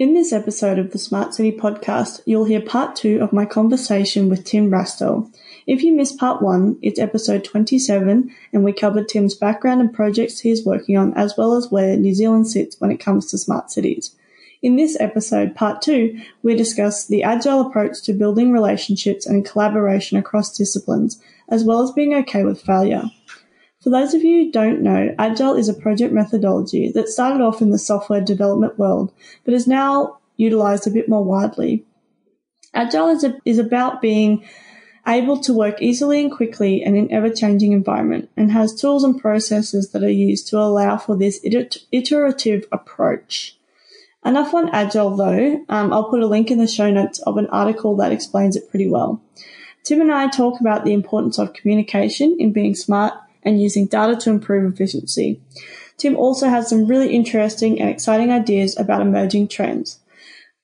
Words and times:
In 0.00 0.14
this 0.14 0.32
episode 0.32 0.78
of 0.78 0.92
the 0.92 0.98
Smart 0.98 1.34
City 1.34 1.52
podcast, 1.52 2.22
you'll 2.24 2.46
hear 2.46 2.62
part 2.62 2.96
two 2.96 3.20
of 3.20 3.34
my 3.34 3.44
conversation 3.44 4.30
with 4.30 4.46
Tim 4.46 4.70
Rastall. 4.70 5.30
If 5.66 5.82
you 5.82 5.92
missed 5.92 6.18
part 6.18 6.40
one, 6.40 6.78
it's 6.80 6.98
episode 6.98 7.44
27, 7.44 8.34
and 8.50 8.64
we 8.64 8.72
covered 8.72 9.10
Tim's 9.10 9.34
background 9.34 9.82
and 9.82 9.92
projects 9.92 10.40
he 10.40 10.48
is 10.48 10.64
working 10.64 10.96
on, 10.96 11.12
as 11.18 11.36
well 11.36 11.54
as 11.54 11.70
where 11.70 11.98
New 11.98 12.14
Zealand 12.14 12.48
sits 12.48 12.80
when 12.80 12.90
it 12.90 12.96
comes 12.96 13.26
to 13.26 13.36
smart 13.36 13.70
cities. 13.70 14.16
In 14.62 14.76
this 14.76 14.96
episode, 14.98 15.54
part 15.54 15.82
two, 15.82 16.18
we 16.42 16.54
discuss 16.54 17.06
the 17.06 17.22
agile 17.22 17.60
approach 17.60 18.00
to 18.04 18.14
building 18.14 18.52
relationships 18.52 19.26
and 19.26 19.44
collaboration 19.44 20.16
across 20.16 20.56
disciplines, 20.56 21.20
as 21.50 21.62
well 21.62 21.82
as 21.82 21.92
being 21.92 22.14
okay 22.14 22.42
with 22.42 22.62
failure. 22.62 23.10
For 23.82 23.88
those 23.88 24.12
of 24.12 24.22
you 24.22 24.44
who 24.44 24.52
don't 24.52 24.82
know, 24.82 25.14
Agile 25.18 25.54
is 25.54 25.68
a 25.68 25.74
project 25.74 26.12
methodology 26.12 26.92
that 26.92 27.08
started 27.08 27.42
off 27.42 27.62
in 27.62 27.70
the 27.70 27.78
software 27.78 28.20
development 28.20 28.78
world, 28.78 29.10
but 29.44 29.54
is 29.54 29.66
now 29.66 30.18
utilized 30.36 30.86
a 30.86 30.90
bit 30.90 31.08
more 31.08 31.24
widely. 31.24 31.86
Agile 32.74 33.08
is, 33.08 33.24
a, 33.24 33.38
is 33.46 33.58
about 33.58 34.02
being 34.02 34.44
able 35.06 35.40
to 35.40 35.54
work 35.54 35.80
easily 35.80 36.20
and 36.20 36.30
quickly 36.30 36.82
in 36.82 36.94
an 36.94 37.10
ever-changing 37.10 37.72
environment 37.72 38.28
and 38.36 38.52
has 38.52 38.78
tools 38.78 39.02
and 39.02 39.18
processes 39.18 39.90
that 39.92 40.04
are 40.04 40.10
used 40.10 40.46
to 40.48 40.58
allow 40.58 40.98
for 40.98 41.16
this 41.16 41.40
iterative 41.90 42.66
approach. 42.70 43.56
Enough 44.26 44.52
on 44.52 44.68
Agile 44.68 45.16
though. 45.16 45.64
Um, 45.70 45.90
I'll 45.90 46.10
put 46.10 46.22
a 46.22 46.26
link 46.26 46.50
in 46.50 46.58
the 46.58 46.66
show 46.66 46.90
notes 46.90 47.18
of 47.20 47.38
an 47.38 47.46
article 47.46 47.96
that 47.96 48.12
explains 48.12 48.56
it 48.56 48.68
pretty 48.68 48.88
well. 48.88 49.22
Tim 49.84 50.02
and 50.02 50.12
I 50.12 50.28
talk 50.28 50.60
about 50.60 50.84
the 50.84 50.92
importance 50.92 51.38
of 51.38 51.54
communication 51.54 52.36
in 52.38 52.52
being 52.52 52.74
smart 52.74 53.14
and 53.42 53.60
using 53.60 53.86
data 53.86 54.16
to 54.16 54.30
improve 54.30 54.72
efficiency. 54.72 55.40
Tim 55.96 56.16
also 56.16 56.48
has 56.48 56.68
some 56.68 56.86
really 56.86 57.14
interesting 57.14 57.80
and 57.80 57.90
exciting 57.90 58.30
ideas 58.30 58.78
about 58.78 59.02
emerging 59.02 59.48
trends. 59.48 59.98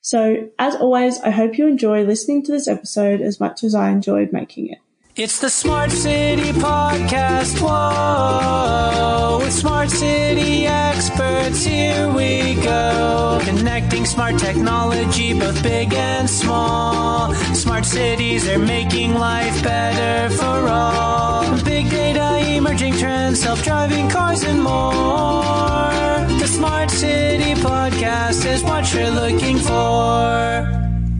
So, 0.00 0.50
as 0.58 0.76
always, 0.76 1.18
I 1.20 1.30
hope 1.30 1.58
you 1.58 1.66
enjoy 1.66 2.04
listening 2.04 2.42
to 2.44 2.52
this 2.52 2.68
episode 2.68 3.20
as 3.20 3.40
much 3.40 3.64
as 3.64 3.74
I 3.74 3.90
enjoyed 3.90 4.32
making 4.32 4.68
it. 4.68 4.78
It's 5.18 5.38
the 5.38 5.48
Smart 5.48 5.90
City 5.90 6.52
Podcast. 6.52 7.58
Whoa, 7.62 9.38
with 9.38 9.50
Smart 9.50 9.90
City 9.90 10.66
experts, 10.66 11.64
here 11.64 12.10
we 12.10 12.56
go. 12.56 13.40
Connecting 13.42 14.04
smart 14.04 14.38
technology, 14.38 15.32
both 15.32 15.62
big 15.62 15.94
and 15.94 16.28
small. 16.28 17.32
Smart 17.54 17.86
cities 17.86 18.46
are 18.46 18.58
making 18.58 19.14
life 19.14 19.62
better 19.64 20.34
for 20.34 20.68
all. 20.68 21.64
Big 21.64 21.88
data, 21.88 22.54
emerging 22.54 22.98
trends, 22.98 23.40
self 23.40 23.64
driving 23.64 24.10
cars, 24.10 24.42
and 24.42 24.62
more. 24.62 26.28
The 26.40 26.46
Smart 26.46 26.90
City 26.90 27.54
Podcast 27.62 28.44
is 28.44 28.62
what 28.62 28.92
you're 28.92 29.10
looking 29.10 29.56
for. 29.56 30.68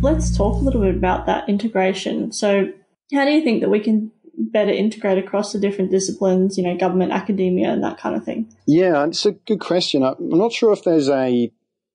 Let's 0.02 0.36
talk 0.36 0.60
a 0.60 0.64
little 0.66 0.82
bit 0.82 0.96
about 0.96 1.24
that 1.24 1.48
integration. 1.48 2.30
So, 2.32 2.74
how 3.12 3.24
do 3.24 3.30
you 3.30 3.42
think 3.42 3.60
that 3.60 3.70
we 3.70 3.80
can 3.80 4.10
better 4.38 4.70
integrate 4.70 5.18
across 5.18 5.52
the 5.52 5.58
different 5.58 5.90
disciplines, 5.90 6.58
you 6.58 6.64
know, 6.64 6.76
government, 6.76 7.12
academia, 7.12 7.70
and 7.70 7.82
that 7.82 7.98
kind 7.98 8.16
of 8.16 8.24
thing? 8.24 8.52
Yeah, 8.66 9.04
it's 9.06 9.26
a 9.26 9.32
good 9.32 9.60
question. 9.60 10.02
I'm 10.02 10.16
not 10.18 10.52
sure 10.52 10.72
if 10.72 10.84
there's 10.84 11.08
a, 11.08 11.50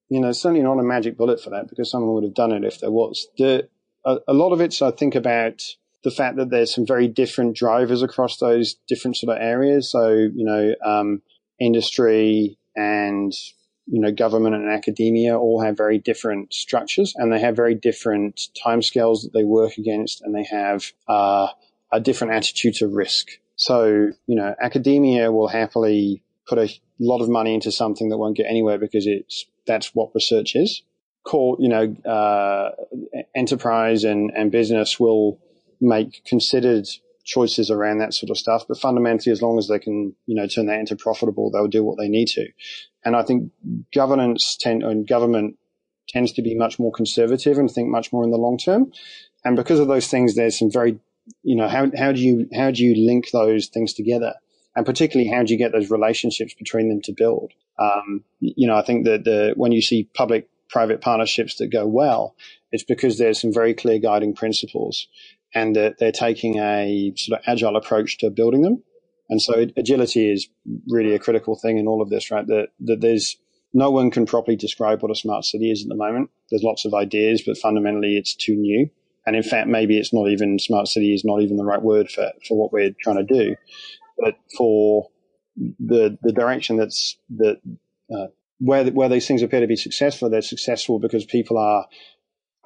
you 0.08 0.20
know, 0.20 0.32
certainly 0.32 0.62
not 0.62 0.78
a 0.78 0.82
magic 0.82 1.16
bullet 1.16 1.40
for 1.40 1.50
that 1.50 1.68
because 1.68 1.90
someone 1.90 2.12
would 2.14 2.24
have 2.24 2.34
done 2.34 2.52
it 2.52 2.64
if 2.64 2.80
there 2.80 2.90
was. 2.90 3.28
The, 3.38 3.68
a, 4.04 4.18
a 4.28 4.34
lot 4.34 4.52
of 4.52 4.60
it's, 4.60 4.82
I 4.82 4.90
think, 4.90 5.14
about 5.14 5.62
the 6.04 6.10
fact 6.10 6.36
that 6.36 6.50
there's 6.50 6.74
some 6.74 6.86
very 6.86 7.06
different 7.06 7.56
drivers 7.56 8.02
across 8.02 8.38
those 8.38 8.74
different 8.88 9.16
sort 9.16 9.36
of 9.36 9.42
areas. 9.42 9.90
So, 9.90 10.08
you 10.10 10.44
know, 10.44 10.74
um, 10.84 11.22
industry 11.60 12.58
and 12.74 13.32
you 13.86 14.00
know, 14.00 14.12
government 14.12 14.54
and 14.54 14.68
academia 14.68 15.38
all 15.38 15.60
have 15.60 15.76
very 15.76 15.98
different 15.98 16.52
structures 16.52 17.14
and 17.16 17.32
they 17.32 17.40
have 17.40 17.56
very 17.56 17.74
different 17.74 18.48
timescales 18.64 19.22
that 19.22 19.32
they 19.32 19.44
work 19.44 19.76
against 19.78 20.22
and 20.22 20.34
they 20.34 20.44
have 20.44 20.92
uh, 21.08 21.48
a 21.92 22.00
different 22.00 22.32
attitude 22.32 22.74
to 22.74 22.86
risk. 22.86 23.28
So, 23.56 24.10
you 24.26 24.36
know, 24.36 24.54
academia 24.60 25.30
will 25.30 25.48
happily 25.48 26.22
put 26.46 26.58
a 26.58 26.68
lot 26.98 27.20
of 27.20 27.28
money 27.28 27.54
into 27.54 27.72
something 27.72 28.08
that 28.08 28.18
won't 28.18 28.36
get 28.36 28.46
anywhere 28.46 28.78
because 28.78 29.06
it's 29.06 29.46
that's 29.66 29.94
what 29.94 30.10
research 30.14 30.54
is. 30.56 30.82
Core, 31.24 31.56
you 31.60 31.68
know, 31.68 31.94
uh, 32.04 32.70
enterprise 33.36 34.02
and, 34.04 34.32
and 34.34 34.50
business 34.50 34.98
will 34.98 35.38
make 35.80 36.24
considered 36.24 36.88
choices 37.24 37.70
around 37.70 37.98
that 37.98 38.14
sort 38.14 38.30
of 38.30 38.38
stuff. 38.38 38.64
But 38.68 38.78
fundamentally, 38.78 39.32
as 39.32 39.42
long 39.42 39.58
as 39.58 39.68
they 39.68 39.78
can, 39.78 40.14
you 40.26 40.34
know, 40.34 40.46
turn 40.46 40.66
that 40.66 40.78
into 40.78 40.96
profitable, 40.96 41.50
they'll 41.50 41.68
do 41.68 41.84
what 41.84 41.98
they 41.98 42.08
need 42.08 42.28
to. 42.28 42.46
And 43.04 43.16
I 43.16 43.22
think 43.22 43.52
governance 43.94 44.56
tend, 44.58 44.82
and 44.82 45.06
government 45.06 45.56
tends 46.08 46.32
to 46.32 46.42
be 46.42 46.54
much 46.54 46.78
more 46.78 46.92
conservative 46.92 47.58
and 47.58 47.70
think 47.70 47.88
much 47.88 48.12
more 48.12 48.24
in 48.24 48.30
the 48.30 48.38
long 48.38 48.58
term. 48.58 48.92
And 49.44 49.56
because 49.56 49.80
of 49.80 49.88
those 49.88 50.08
things, 50.08 50.34
there's 50.34 50.58
some 50.58 50.70
very, 50.70 50.98
you 51.42 51.56
know, 51.56 51.68
how, 51.68 51.90
how 51.96 52.12
do 52.12 52.20
you, 52.20 52.48
how 52.54 52.70
do 52.70 52.82
you 52.82 53.06
link 53.06 53.30
those 53.32 53.66
things 53.68 53.92
together? 53.92 54.34
And 54.74 54.86
particularly, 54.86 55.30
how 55.30 55.42
do 55.42 55.52
you 55.52 55.58
get 55.58 55.72
those 55.72 55.90
relationships 55.90 56.54
between 56.54 56.88
them 56.88 57.02
to 57.02 57.12
build? 57.12 57.52
Um, 57.78 58.24
you 58.40 58.66
know, 58.66 58.76
I 58.76 58.82
think 58.82 59.04
that 59.04 59.24
the, 59.24 59.52
when 59.56 59.72
you 59.72 59.82
see 59.82 60.08
public 60.14 60.48
private 60.70 61.00
partnerships 61.00 61.56
that 61.56 61.70
go 61.70 61.86
well, 61.86 62.34
it's 62.72 62.84
because 62.84 63.18
there's 63.18 63.40
some 63.40 63.52
very 63.52 63.74
clear 63.74 63.98
guiding 63.98 64.34
principles 64.34 65.06
and 65.54 65.76
that 65.76 65.98
they're 65.98 66.12
taking 66.12 66.58
a 66.58 67.12
sort 67.16 67.38
of 67.38 67.44
agile 67.46 67.76
approach 67.76 68.18
to 68.18 68.30
building 68.30 68.62
them. 68.62 68.82
And 69.28 69.40
so 69.40 69.66
agility 69.76 70.30
is 70.30 70.48
really 70.88 71.14
a 71.14 71.18
critical 71.18 71.58
thing 71.58 71.78
in 71.78 71.86
all 71.86 72.02
of 72.02 72.10
this, 72.10 72.30
right? 72.30 72.46
That, 72.46 72.68
that 72.80 73.00
there's 73.00 73.36
no 73.72 73.90
one 73.90 74.10
can 74.10 74.26
properly 74.26 74.56
describe 74.56 75.02
what 75.02 75.10
a 75.10 75.14
smart 75.14 75.44
city 75.44 75.70
is 75.70 75.82
at 75.82 75.88
the 75.88 75.94
moment. 75.94 76.30
There's 76.50 76.62
lots 76.62 76.84
of 76.84 76.92
ideas, 76.92 77.42
but 77.46 77.56
fundamentally 77.56 78.16
it's 78.16 78.34
too 78.34 78.54
new. 78.54 78.90
And 79.24 79.36
in 79.36 79.42
fact, 79.42 79.68
maybe 79.68 79.98
it's 79.98 80.12
not 80.12 80.28
even 80.28 80.58
smart 80.58 80.88
city 80.88 81.14
is 81.14 81.24
not 81.24 81.40
even 81.40 81.56
the 81.56 81.64
right 81.64 81.80
word 81.80 82.10
for, 82.10 82.30
for 82.46 82.58
what 82.58 82.72
we're 82.72 82.90
trying 83.00 83.24
to 83.26 83.34
do. 83.34 83.56
But 84.18 84.36
for 84.56 85.08
the, 85.56 86.18
the 86.22 86.32
direction 86.32 86.76
that's, 86.76 87.16
that, 87.36 87.60
uh, 88.14 88.26
where, 88.58 88.84
where 88.86 89.08
these 89.08 89.26
things 89.26 89.42
appear 89.42 89.60
to 89.60 89.66
be 89.66 89.76
successful, 89.76 90.28
they're 90.28 90.42
successful 90.42 90.98
because 90.98 91.24
people 91.24 91.56
are 91.56 91.86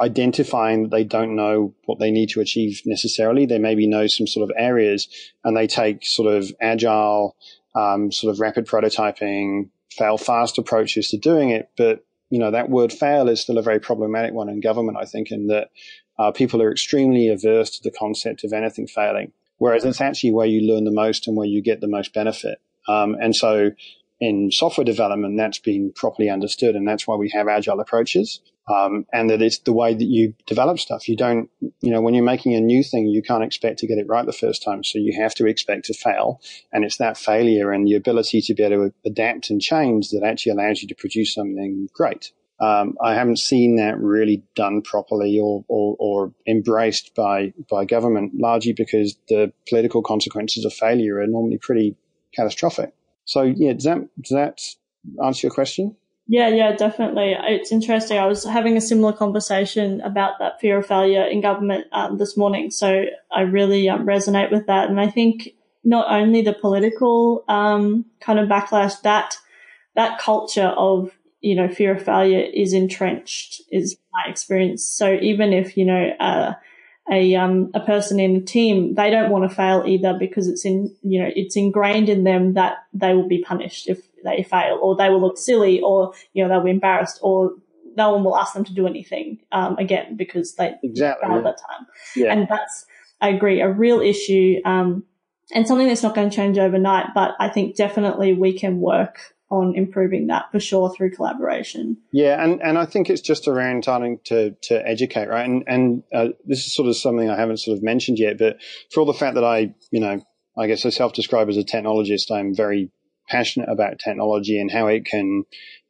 identifying 0.01 0.83
that 0.83 0.91
they 0.91 1.05
don't 1.05 1.35
know 1.35 1.75
what 1.87 1.99
they 1.99 2.11
need 2.11 2.29
to 2.31 2.41
achieve 2.41 2.83
necessarily. 2.85 3.47
They 3.47 3.59
maybe 3.59 3.87
know 3.87 4.07
some 4.07 4.27
sort 4.27 4.49
of 4.49 4.55
areas 4.57 5.09
and 5.45 5.57
they 5.57 5.67
take 5.67 6.05
sort 6.05 6.33
of 6.33 6.53
agile, 6.61 7.37
um, 7.75 8.13
sort 8.13 8.33
of 8.33 8.41
rapid 8.41 8.67
prototyping, 8.67 9.71
fail 9.91 10.19
fast 10.19 10.59
approaches 10.59 11.09
to 11.09 11.17
doing 11.17 11.51
it. 11.51 11.71
But, 11.77 12.05
you 12.29 12.39
know, 12.39 12.51
that 12.51 12.69
word 12.69 12.93
fail 12.93 13.29
is 13.29 13.41
still 13.41 13.59
a 13.59 13.63
very 13.63 13.81
problematic 13.81 14.35
one 14.35 14.49
in 14.49 14.61
government, 14.61 14.99
I 15.01 15.07
think, 15.07 15.31
in 15.31 15.47
that 15.47 15.71
uh, 16.19 16.31
people 16.31 16.61
are 16.61 16.71
extremely 16.71 17.29
averse 17.29 17.71
to 17.71 17.83
the 17.83 17.97
concept 17.97 18.45
of 18.45 18.53
anything 18.53 18.87
failing. 18.87 19.33
Whereas 19.59 19.85
it's 19.87 20.03
actually 20.03 20.33
where 20.33 20.47
you 20.47 20.71
learn 20.71 20.85
the 20.85 20.91
most 20.91 21.27
and 21.27 21.37
where 21.37 21.47
you 21.47 21.63
get 21.63 21.81
the 21.81 21.89
most 21.89 22.13
benefit. 22.13 22.61
Um, 22.87 23.17
and 23.19 23.35
so 23.35 23.71
in 24.21 24.51
software 24.51 24.85
development, 24.85 25.39
that's 25.39 25.59
been 25.59 25.93
properly 25.95 26.29
understood. 26.29 26.75
And 26.75 26.87
that's 26.87 27.07
why 27.07 27.17
we 27.17 27.31
have 27.31 27.49
agile 27.49 27.81
approaches. 27.81 28.41
Um, 28.69 29.07
and 29.13 29.31
that 29.31 29.43
it's 29.43 29.59
the 29.59 29.73
way 29.73 29.95
that 29.95 30.05
you 30.05 30.35
develop 30.47 30.81
stuff. 30.81 31.09
You 31.09 31.17
don't, 31.17 31.49
you 31.61 31.91
know, 31.91 32.01
when 32.01 32.15
you're 32.15 32.25
making 32.25 32.55
a 32.55 32.61
new 32.61 32.83
thing, 32.83 33.07
you 33.07 33.23
can't 33.23 33.45
expect 33.45 33.79
to 33.79 33.87
get 33.87 33.99
it 33.99 34.09
right 34.09 34.27
the 34.27 34.33
first 34.33 34.63
time. 34.63 34.83
So 34.83 34.99
you 34.99 35.17
have 35.21 35.37
to 35.37 35.47
expect 35.47 35.85
to 35.85 35.95
fail. 35.95 36.41
And 36.73 36.85
it's 36.85 36.97
that 36.97 37.17
failure 37.17 37.71
and 37.71 37.87
the 37.87 37.95
ability 37.95 38.41
to 38.41 38.55
be 38.55 38.65
able 38.65 38.89
to 38.89 38.95
adapt 39.05 39.51
and 39.51 39.61
change 39.61 40.11
that 40.11 40.25
actually 40.25 40.53
allows 40.53 40.83
you 40.83 40.89
to 40.89 40.97
produce 40.97 41.33
something 41.33 41.89
great. 41.95 42.33
Um, 42.59 42.97
I 43.03 43.15
haven't 43.15 43.39
seen 43.39 43.77
that 43.77 43.99
really 43.99 44.43
done 44.55 44.81
properly 44.81 45.39
or, 45.39 45.65
or, 45.69 45.97
or, 45.99 46.33
embraced 46.49 47.15
by, 47.15 47.53
by 47.71 47.85
government, 47.85 48.33
largely 48.35 48.73
because 48.73 49.17
the 49.29 49.53
political 49.69 50.03
consequences 50.03 50.65
of 50.65 50.73
failure 50.73 51.21
are 51.21 51.27
normally 51.27 51.59
pretty 51.59 51.97
catastrophic. 52.35 52.95
So 53.27 53.43
yeah, 53.43 53.75
does 53.75 53.85
that, 53.85 53.99
does 54.21 54.31
that 54.31 54.61
answer 55.23 55.49
your 55.49 55.55
question? 55.55 55.97
Yeah, 56.29 56.49
yeah, 56.49 56.73
definitely. 56.75 57.37
It's 57.39 57.71
interesting. 57.71 58.19
I 58.19 58.27
was 58.27 58.43
having 58.43 58.77
a 58.77 58.81
similar 58.81 59.13
conversation 59.13 60.01
about 60.01 60.41
that 60.41 60.61
fear 60.61 60.79
of 60.79 60.87
failure 60.87 61.23
in 61.25 61.41
government 61.41 61.87
um, 61.93 62.19
this 62.19 62.37
morning. 62.37 62.73
So 62.73 63.05
I 63.31 63.43
really 63.43 63.89
um, 63.89 64.05
resonate 64.07 64.51
with 64.51 64.67
that. 64.67 64.89
And 64.91 65.01
I 65.01 65.09
think 65.09 65.51
not 65.85 66.11
only 66.11 66.43
the 66.43 66.53
political 66.53 67.45
um, 67.47 68.07
kind 68.21 68.41
of 68.41 68.49
backlash, 68.49 69.01
that 69.03 69.37
that 69.95 70.19
culture 70.19 70.67
of 70.77 71.13
you 71.41 71.55
know 71.55 71.69
fear 71.69 71.95
of 71.95 72.03
failure 72.03 72.45
is 72.53 72.73
entrenched, 72.73 73.63
is 73.71 73.97
my 74.13 74.29
experience. 74.29 74.85
So 74.85 75.17
even 75.23 75.53
if 75.53 75.77
you 75.77 75.85
know 75.85 76.11
uh, 76.19 76.55
a 77.09 77.37
um, 77.37 77.71
a 77.73 77.81
person 77.81 78.19
in 78.19 78.35
a 78.35 78.41
team, 78.41 78.95
they 78.95 79.11
don't 79.11 79.31
want 79.31 79.49
to 79.49 79.55
fail 79.55 79.85
either 79.87 80.17
because 80.19 80.49
it's 80.49 80.65
in 80.65 80.93
you 81.03 81.23
know 81.23 81.31
it's 81.37 81.55
ingrained 81.55 82.09
in 82.09 82.25
them 82.25 82.55
that 82.55 82.79
they 82.93 83.15
will 83.15 83.29
be 83.29 83.43
punished 83.43 83.89
if 83.89 84.03
they 84.27 84.43
fail, 84.43 84.79
or 84.83 84.97
they 84.97 85.09
will 85.09 85.21
look 85.21 85.39
silly, 85.39 85.81
or 85.81 86.13
you 86.33 86.43
know 86.43 86.49
they'll 86.49 86.65
be 86.65 86.71
embarrassed, 86.71 87.19
or 87.23 87.53
no 87.97 88.13
one 88.13 88.25
will 88.25 88.37
ask 88.37 88.53
them 88.53 88.65
to 88.65 88.75
do 88.75 88.87
anything 88.87 89.39
um, 89.53 89.77
again 89.79 90.17
because 90.17 90.55
they 90.57 90.75
exactly, 90.83 91.29
failed 91.29 91.45
yeah. 91.45 91.51
that 91.51 91.59
time. 91.59 91.87
Yeah. 92.15 92.33
And 92.33 92.49
that's 92.49 92.87
I 93.21 93.31
agree 93.31 93.61
a 93.61 93.71
real 93.71 94.01
issue 94.01 94.57
um, 94.65 95.05
and 95.55 95.67
something 95.67 95.87
that's 95.87 96.03
not 96.03 96.15
going 96.15 96.29
to 96.29 96.37
change 96.37 96.59
overnight. 96.59 97.07
But 97.15 97.35
I 97.41 97.49
think 97.49 97.77
definitely 97.77 98.35
we 98.35 98.59
can 98.59 98.81
work 98.81 99.19
on 99.49 99.75
improving 99.77 100.27
that 100.27 100.51
for 100.51 100.59
sure 100.59 100.93
through 100.93 101.13
collaboration. 101.13 101.97
Yeah, 102.13 102.43
and, 102.43 102.61
and 102.61 102.77
I 102.77 102.85
think 102.85 103.09
it's 103.09 103.21
just 103.21 103.47
around 103.47 103.85
starting 103.85 104.19
to, 104.25 104.57
to 104.63 104.87
educate, 104.87 105.29
right? 105.29 105.49
And 105.49 105.63
and 105.67 106.03
uh, 106.13 106.29
this 106.45 106.67
is 106.67 106.75
sort 106.75 106.89
of 106.89 106.97
something 106.97 107.31
I 107.31 107.37
haven't 107.37 107.59
sort 107.59 107.77
of 107.77 107.83
mentioned 107.83 108.19
yet, 108.19 108.39
but 108.39 108.57
for 108.91 109.01
all 109.01 109.07
the 109.07 109.15
fact 109.15 109.37
that 109.37 109.45
I, 109.45 109.75
you 109.91 110.01
know, 110.01 110.21
I 110.59 110.67
guess 110.67 110.85
I 110.85 110.91
self-describe 110.91 111.49
as 111.49 111.57
a 111.57 111.63
technologist, 111.63 112.31
I'm 112.31 112.55
very 112.55 112.91
passionate 113.29 113.69
about 113.69 113.99
technology 113.99 114.59
and 114.59 114.71
how 114.71 114.87
it 114.87 115.05
can 115.05 115.45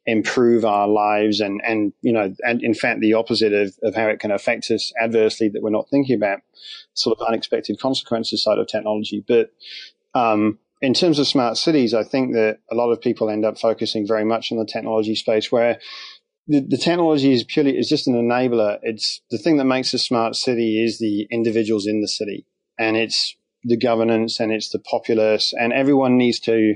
improve 0.07 0.65
our 0.65 0.87
lives 0.87 1.41
and, 1.41 1.61
and, 1.67 1.93
you 2.01 2.13
know, 2.13 2.33
and 2.47 2.63
in 2.63 2.75
fact, 2.75 3.01
the 3.01 3.15
opposite 3.15 3.53
of, 3.53 3.75
of 3.83 3.95
how 3.95 4.07
it 4.07 4.21
can 4.21 4.31
affect 4.31 4.71
us 4.71 4.93
adversely 5.03 5.49
that 5.49 5.63
we're 5.63 5.71
not 5.71 5.91
thinking 5.91 6.15
about 6.15 6.41
sort 6.95 7.19
of 7.19 7.27
unexpected 7.27 7.79
consequences 7.81 8.43
side 8.43 8.59
of 8.59 8.69
technology. 8.69 9.25
But, 9.27 9.51
um, 10.15 10.59
in 10.83 10.95
terms 10.95 11.19
of 11.19 11.27
smart 11.27 11.57
cities, 11.57 11.95
I 11.95 12.05
think 12.05 12.35
that 12.35 12.59
a 12.71 12.75
lot 12.75 12.93
of 12.93 13.01
people 13.01 13.31
end 13.31 13.45
up 13.45 13.59
focusing 13.59 14.07
very 14.07 14.25
much 14.25 14.53
on 14.53 14.59
the 14.59 14.67
technology 14.67 15.15
space 15.15 15.51
where 15.51 15.79
the, 16.47 16.61
the 16.61 16.77
technology 16.77 17.33
is 17.33 17.43
purely, 17.45 17.77
is 17.77 17.89
just 17.89 18.07
an 18.07 18.15
enabler. 18.15 18.79
It's 18.83 19.23
the 19.31 19.39
thing 19.39 19.57
that 19.57 19.65
makes 19.65 19.95
a 19.95 19.99
smart 19.99 20.37
city 20.37 20.83
is 20.83 20.99
the 20.99 21.27
individuals 21.31 21.87
in 21.87 22.03
the 22.03 22.09
city 22.09 22.47
and 22.79 22.97
it's 22.97 23.37
the 23.65 23.77
governance 23.77 24.39
and 24.39 24.53
it's 24.53 24.69
the 24.69 24.79
populace 24.79 25.53
and 25.59 25.73
everyone 25.73 26.17
needs 26.17 26.39
to 26.41 26.75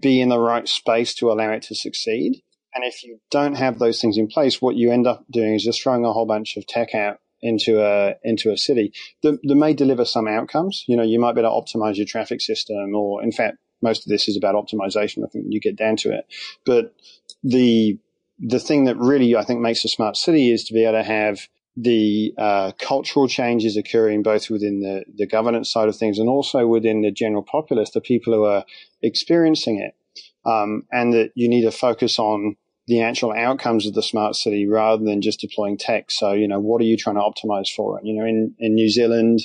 be 0.00 0.20
in 0.20 0.28
the 0.28 0.38
right 0.38 0.68
space 0.68 1.14
to 1.14 1.30
allow 1.30 1.50
it 1.52 1.62
to 1.62 1.74
succeed. 1.74 2.42
And 2.74 2.84
if 2.84 3.04
you 3.04 3.20
don't 3.30 3.54
have 3.54 3.78
those 3.78 4.00
things 4.00 4.18
in 4.18 4.26
place, 4.26 4.60
what 4.60 4.76
you 4.76 4.90
end 4.90 5.06
up 5.06 5.24
doing 5.30 5.54
is 5.54 5.64
just 5.64 5.82
throwing 5.82 6.04
a 6.04 6.12
whole 6.12 6.26
bunch 6.26 6.56
of 6.56 6.66
tech 6.66 6.94
out 6.94 7.18
into 7.40 7.80
a 7.80 8.14
into 8.24 8.50
a 8.50 8.56
city 8.56 8.92
that, 9.22 9.38
that 9.42 9.54
may 9.54 9.74
deliver 9.74 10.04
some 10.04 10.26
outcomes. 10.26 10.84
You 10.88 10.96
know, 10.96 11.02
you 11.02 11.20
might 11.20 11.34
be 11.34 11.40
able 11.42 11.62
to 11.62 11.78
optimize 11.78 11.96
your 11.96 12.06
traffic 12.06 12.40
system, 12.40 12.94
or 12.94 13.22
in 13.22 13.30
fact, 13.30 13.58
most 13.82 14.06
of 14.06 14.08
this 14.08 14.28
is 14.28 14.36
about 14.36 14.54
optimization. 14.54 15.24
I 15.24 15.28
think 15.28 15.46
you 15.48 15.60
get 15.60 15.76
down 15.76 15.96
to 15.96 16.12
it, 16.12 16.26
but 16.64 16.94
the 17.44 17.98
the 18.38 18.58
thing 18.58 18.84
that 18.84 18.96
really 18.96 19.36
I 19.36 19.44
think 19.44 19.60
makes 19.60 19.84
a 19.84 19.88
smart 19.88 20.16
city 20.16 20.50
is 20.50 20.64
to 20.64 20.74
be 20.74 20.84
able 20.84 20.98
to 20.98 21.04
have 21.04 21.48
the 21.76 22.32
uh, 22.38 22.72
cultural 22.78 23.26
changes 23.26 23.76
occurring 23.76 24.22
both 24.22 24.48
within 24.48 24.80
the, 24.80 25.04
the 25.16 25.26
governance 25.26 25.72
side 25.72 25.88
of 25.88 25.96
things 25.96 26.18
and 26.18 26.28
also 26.28 26.66
within 26.66 27.02
the 27.02 27.10
general 27.10 27.42
populace, 27.42 27.90
the 27.90 28.00
people 28.00 28.32
who 28.32 28.44
are 28.44 28.64
experiencing 29.04 29.78
it, 29.80 29.94
um, 30.44 30.82
and 30.90 31.12
that 31.12 31.30
you 31.34 31.48
need 31.48 31.62
to 31.62 31.70
focus 31.70 32.18
on 32.18 32.56
the 32.86 33.00
actual 33.00 33.32
outcomes 33.32 33.86
of 33.86 33.94
the 33.94 34.02
smart 34.02 34.34
city 34.36 34.66
rather 34.66 35.02
than 35.02 35.22
just 35.22 35.40
deploying 35.40 35.78
tech. 35.78 36.10
So, 36.10 36.32
you 36.32 36.46
know, 36.46 36.60
what 36.60 36.82
are 36.82 36.84
you 36.84 36.98
trying 36.98 37.16
to 37.16 37.22
optimize 37.22 37.70
for? 37.74 37.98
You 38.02 38.14
know, 38.14 38.26
in, 38.26 38.54
in 38.58 38.74
New 38.74 38.90
Zealand, 38.90 39.40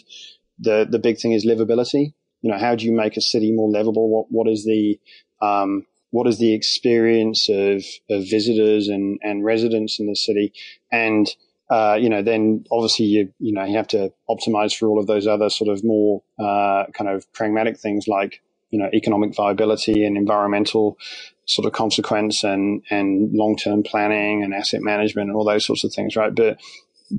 the, 0.57 0.85
the 0.89 1.00
big 1.00 1.17
thing 1.19 1.31
is 1.31 1.45
livability. 1.45 2.13
You 2.41 2.51
know, 2.51 2.57
how 2.57 2.75
do 2.75 2.85
you 2.85 2.91
make 2.91 3.15
a 3.15 3.21
city 3.21 3.53
more 3.53 3.69
livable? 3.69 4.09
What, 4.09 4.25
what 4.29 4.47
is 4.50 4.65
the, 4.65 5.00
um, 5.41 5.85
what 6.12 6.27
is 6.27 6.38
the 6.38 6.53
experience 6.53 7.47
of, 7.47 7.83
of 8.09 8.29
visitors 8.29 8.89
and, 8.89 9.19
and 9.23 9.45
residents 9.45 10.00
in 10.01 10.07
the 10.07 10.15
city? 10.15 10.51
And, 10.91 11.27
uh, 11.69 11.97
you 11.97 12.09
know, 12.09 12.21
then 12.21 12.65
obviously 12.71 13.05
you, 13.05 13.31
you 13.39 13.53
know, 13.53 13.63
you 13.63 13.77
have 13.77 13.88
to 13.89 14.12
optimize 14.29 14.77
for 14.77 14.89
all 14.89 15.00
of 15.00 15.07
those 15.07 15.27
other 15.27 15.50
sort 15.50 15.69
of 15.69 15.81
more, 15.83 16.23
uh, 16.38 16.85
kind 16.94 17.09
of 17.09 17.31
pragmatic 17.31 17.79
things 17.79 18.05
like, 18.05 18.41
you 18.69 18.80
know, 18.80 18.89
economic 18.94 19.36
viability 19.36 20.06
and 20.06 20.18
environmental 20.18 20.98
sort 21.45 21.66
of 21.66 21.74
consequence 21.74 22.44
and, 22.44 22.83
and 22.89 23.31
long-term 23.33 23.83
planning 23.83 24.44
and 24.44 24.54
asset 24.54 24.81
management 24.81 25.30
and 25.30 25.36
all 25.36 25.45
those 25.45 25.66
sorts 25.66 25.83
of 25.83 25.94
things, 25.94 26.16
right? 26.16 26.33
But 26.36 26.60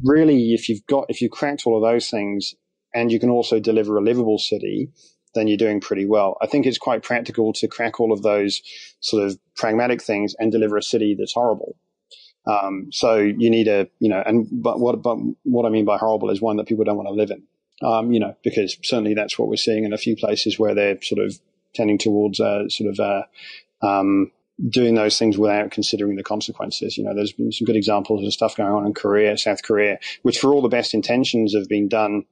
really, 0.05 0.55
if 0.55 0.69
you've 0.69 0.87
got, 0.87 1.07
if 1.09 1.21
you 1.21 1.29
cracked 1.29 1.67
all 1.67 1.77
of 1.77 1.83
those 1.83 2.09
things 2.09 2.55
and 2.95 3.11
you 3.11 3.19
can 3.19 3.31
also 3.31 3.59
deliver 3.59 3.97
a 3.97 4.03
livable 4.03 4.39
city, 4.39 4.91
then 5.35 5.47
you're 5.47 5.57
doing 5.57 5.81
pretty 5.81 6.07
well. 6.07 6.37
I 6.43 6.47
think 6.47 6.67
it's 6.67 6.79
quite 6.79 7.03
practical 7.03 7.53
to 7.55 7.69
crack 7.69 8.01
all 8.01 8.13
of 8.13 8.23
those 8.23 8.63
sort 9.01 9.25
of 9.25 9.39
pragmatic 9.57 10.03
things 10.03 10.35
and 10.39 10.51
deliver 10.51 10.77
a 10.77 10.83
city 10.83 11.17
that's 11.19 11.35
horrible. 11.35 11.77
Um, 12.47 12.89
so 12.91 13.17
you 13.17 13.51
need 13.51 13.69
a, 13.69 13.89
you 13.99 14.09
know, 14.09 14.23
and 14.25 14.49
but 14.51 14.81
what, 14.81 15.03
but 15.03 15.19
what 15.43 15.67
I 15.67 15.69
mean 15.69 15.85
by 15.85 15.99
horrible 15.99 16.31
is 16.31 16.41
one 16.41 16.57
that 16.57 16.67
people 16.67 16.85
don't 16.85 16.97
want 16.97 17.09
to 17.09 17.15
live 17.15 17.31
in. 17.31 17.43
Um, 17.83 18.13
you 18.13 18.21
know, 18.21 18.37
because 18.45 18.77
certainly 18.83 19.15
that's 19.15 19.39
what 19.39 19.49
we're 19.49 19.57
seeing 19.57 19.85
in 19.85 19.93
a 19.93 19.99
few 19.99 20.15
places 20.15 20.59
where 20.59 20.75
they're 20.75 21.01
sort 21.01 21.25
of 21.25 21.39
tending 21.75 21.99
towards 21.99 22.41
uh, 22.41 22.69
sort 22.69 22.91
of 22.91 23.01
uh, 23.01 23.87
um, 23.87 24.31
doing 24.69 24.95
those 24.95 25.19
things 25.19 25.39
without 25.39 25.71
considering 25.71 26.17
the 26.17 26.23
consequences. 26.23 26.99
You 26.99 27.05
know, 27.05 27.15
there's 27.15 27.33
been 27.33 27.53
some 27.53 27.65
good 27.65 27.77
examples 27.77 28.25
of 28.25 28.33
stuff 28.33 28.57
going 28.57 28.71
on 28.71 28.87
in 28.87 28.95
Korea, 28.95 29.37
South 29.39 29.63
Korea, 29.63 29.99
which 30.23 30.39
for 30.39 30.53
all 30.53 30.63
the 30.63 30.69
best 30.69 30.93
intentions 30.93 31.55
have 31.55 31.69
been 31.69 31.89
done 31.89 32.25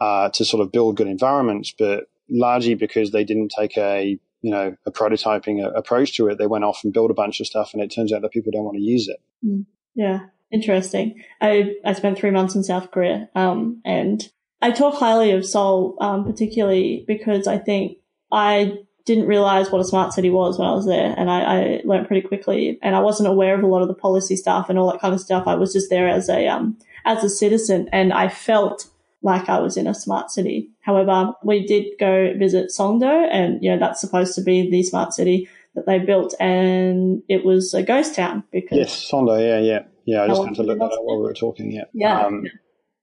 uh, 0.00 0.30
to 0.30 0.44
sort 0.44 0.62
of 0.62 0.72
build 0.72 0.96
good 0.96 1.08
environments, 1.08 1.74
but 1.78 2.04
largely 2.30 2.74
because 2.74 3.10
they 3.10 3.24
didn't 3.24 3.52
take 3.56 3.76
a 3.76 4.18
you 4.40 4.50
know 4.50 4.76
a 4.86 4.92
prototyping 4.92 5.66
approach 5.76 6.16
to 6.16 6.28
it. 6.28 6.38
They 6.38 6.46
went 6.46 6.64
off 6.64 6.80
and 6.84 6.92
built 6.92 7.10
a 7.10 7.14
bunch 7.14 7.40
of 7.40 7.46
stuff, 7.46 7.72
and 7.72 7.82
it 7.82 7.88
turns 7.88 8.12
out 8.12 8.22
that 8.22 8.32
people 8.32 8.52
don't 8.52 8.64
want 8.64 8.76
to 8.76 8.82
use 8.82 9.08
it. 9.08 9.20
Mm. 9.44 9.66
Yeah, 9.94 10.20
interesting. 10.50 11.22
I 11.40 11.74
I 11.84 11.92
spent 11.94 12.18
three 12.18 12.30
months 12.30 12.54
in 12.54 12.62
South 12.62 12.90
Korea, 12.90 13.28
um, 13.34 13.80
and 13.84 14.22
I 14.64 14.70
talk 14.70 14.94
highly 14.94 15.30
of 15.32 15.44
Seoul, 15.44 15.94
um, 16.00 16.24
particularly 16.24 17.04
because 17.06 17.46
I 17.46 17.58
think 17.58 17.98
I 18.32 18.78
didn't 19.04 19.26
realize 19.26 19.70
what 19.70 19.82
a 19.82 19.84
smart 19.84 20.14
city 20.14 20.30
was 20.30 20.58
when 20.58 20.66
I 20.66 20.72
was 20.72 20.86
there, 20.86 21.14
and 21.18 21.30
I, 21.30 21.40
I 21.42 21.82
learned 21.84 22.06
pretty 22.06 22.26
quickly. 22.26 22.78
And 22.80 22.96
I 22.96 23.00
wasn't 23.00 23.28
aware 23.28 23.54
of 23.54 23.62
a 23.62 23.66
lot 23.66 23.82
of 23.82 23.88
the 23.88 23.94
policy 23.94 24.36
stuff 24.36 24.70
and 24.70 24.78
all 24.78 24.90
that 24.90 25.02
kind 25.02 25.12
of 25.12 25.20
stuff. 25.20 25.46
I 25.46 25.54
was 25.54 25.74
just 25.74 25.90
there 25.90 26.08
as 26.08 26.30
a 26.30 26.48
um, 26.48 26.78
as 27.04 27.22
a 27.22 27.28
citizen, 27.28 27.90
and 27.92 28.14
I 28.14 28.30
felt 28.30 28.88
like 29.20 29.50
I 29.50 29.58
was 29.58 29.76
in 29.76 29.86
a 29.86 29.94
smart 29.94 30.30
city. 30.30 30.70
However, 30.80 31.34
we 31.42 31.66
did 31.66 31.98
go 32.00 32.32
visit 32.38 32.70
Songdo, 32.70 33.28
and 33.30 33.62
you 33.62 33.70
know 33.70 33.78
that's 33.78 34.00
supposed 34.00 34.34
to 34.36 34.40
be 34.40 34.70
the 34.70 34.82
smart 34.82 35.12
city 35.12 35.46
that 35.74 35.84
they 35.84 35.98
built, 35.98 36.34
and 36.40 37.22
it 37.28 37.44
was 37.44 37.74
a 37.74 37.82
ghost 37.82 38.14
town 38.14 38.44
because 38.50 38.78
yes, 38.78 39.10
Songdo, 39.10 39.38
yeah, 39.38 39.58
yeah, 39.58 39.82
yeah. 40.06 40.22
I 40.22 40.28
just 40.28 40.42
had 40.42 40.54
to 40.54 40.62
look 40.62 40.78
that 40.78 40.84
up 40.86 41.00
while 41.02 41.18
we 41.18 41.24
were 41.24 41.34
talking. 41.34 41.70
Yeah, 41.70 41.84
yeah. 41.92 42.22
Um, 42.22 42.46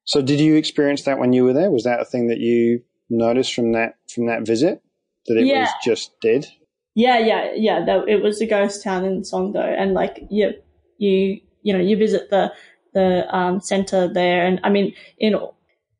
so, 0.05 0.21
did 0.21 0.39
you 0.39 0.55
experience 0.55 1.03
that 1.03 1.19
when 1.19 1.33
you 1.33 1.43
were 1.43 1.53
there? 1.53 1.71
Was 1.71 1.83
that 1.83 1.99
a 1.99 2.05
thing 2.05 2.27
that 2.27 2.39
you 2.39 2.81
noticed 3.09 3.53
from 3.53 3.73
that 3.73 3.95
from 4.09 4.27
that 4.27 4.45
visit? 4.45 4.81
that 5.27 5.37
it 5.37 5.45
yeah. 5.45 5.61
was 5.61 5.69
just 5.83 6.19
dead? 6.21 6.47
Yeah, 6.95 7.19
yeah, 7.19 7.51
yeah. 7.55 7.85
That, 7.85 8.07
it 8.07 8.21
was 8.21 8.41
a 8.41 8.45
ghost 8.45 8.83
town 8.83 9.05
in 9.05 9.21
Songdo, 9.21 9.63
and 9.63 9.93
like 9.93 10.23
you, 10.29 10.53
you, 10.97 11.39
you 11.61 11.73
know, 11.73 11.79
you 11.79 11.97
visit 11.97 12.29
the 12.29 12.51
the 12.93 13.33
um, 13.35 13.61
center 13.61 14.11
there, 14.11 14.45
and 14.45 14.59
I 14.63 14.69
mean, 14.69 14.93
in 15.17 15.35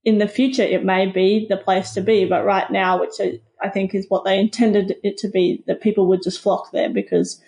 in 0.03 0.18
the 0.18 0.27
future, 0.27 0.63
it 0.63 0.83
may 0.83 1.06
be 1.06 1.45
the 1.48 1.57
place 1.57 1.92
to 1.92 2.01
be, 2.01 2.25
but 2.25 2.44
right 2.44 2.69
now, 2.69 3.00
which 3.00 3.13
I 3.62 3.69
think 3.69 3.95
is 3.95 4.06
what 4.09 4.25
they 4.25 4.39
intended 4.39 4.95
it 5.03 5.18
to 5.19 5.30
be, 5.30 5.63
that 5.68 5.81
people 5.81 6.07
would 6.07 6.24
just 6.24 6.42
flock 6.42 6.71
there 6.71 6.89
because 6.89 7.42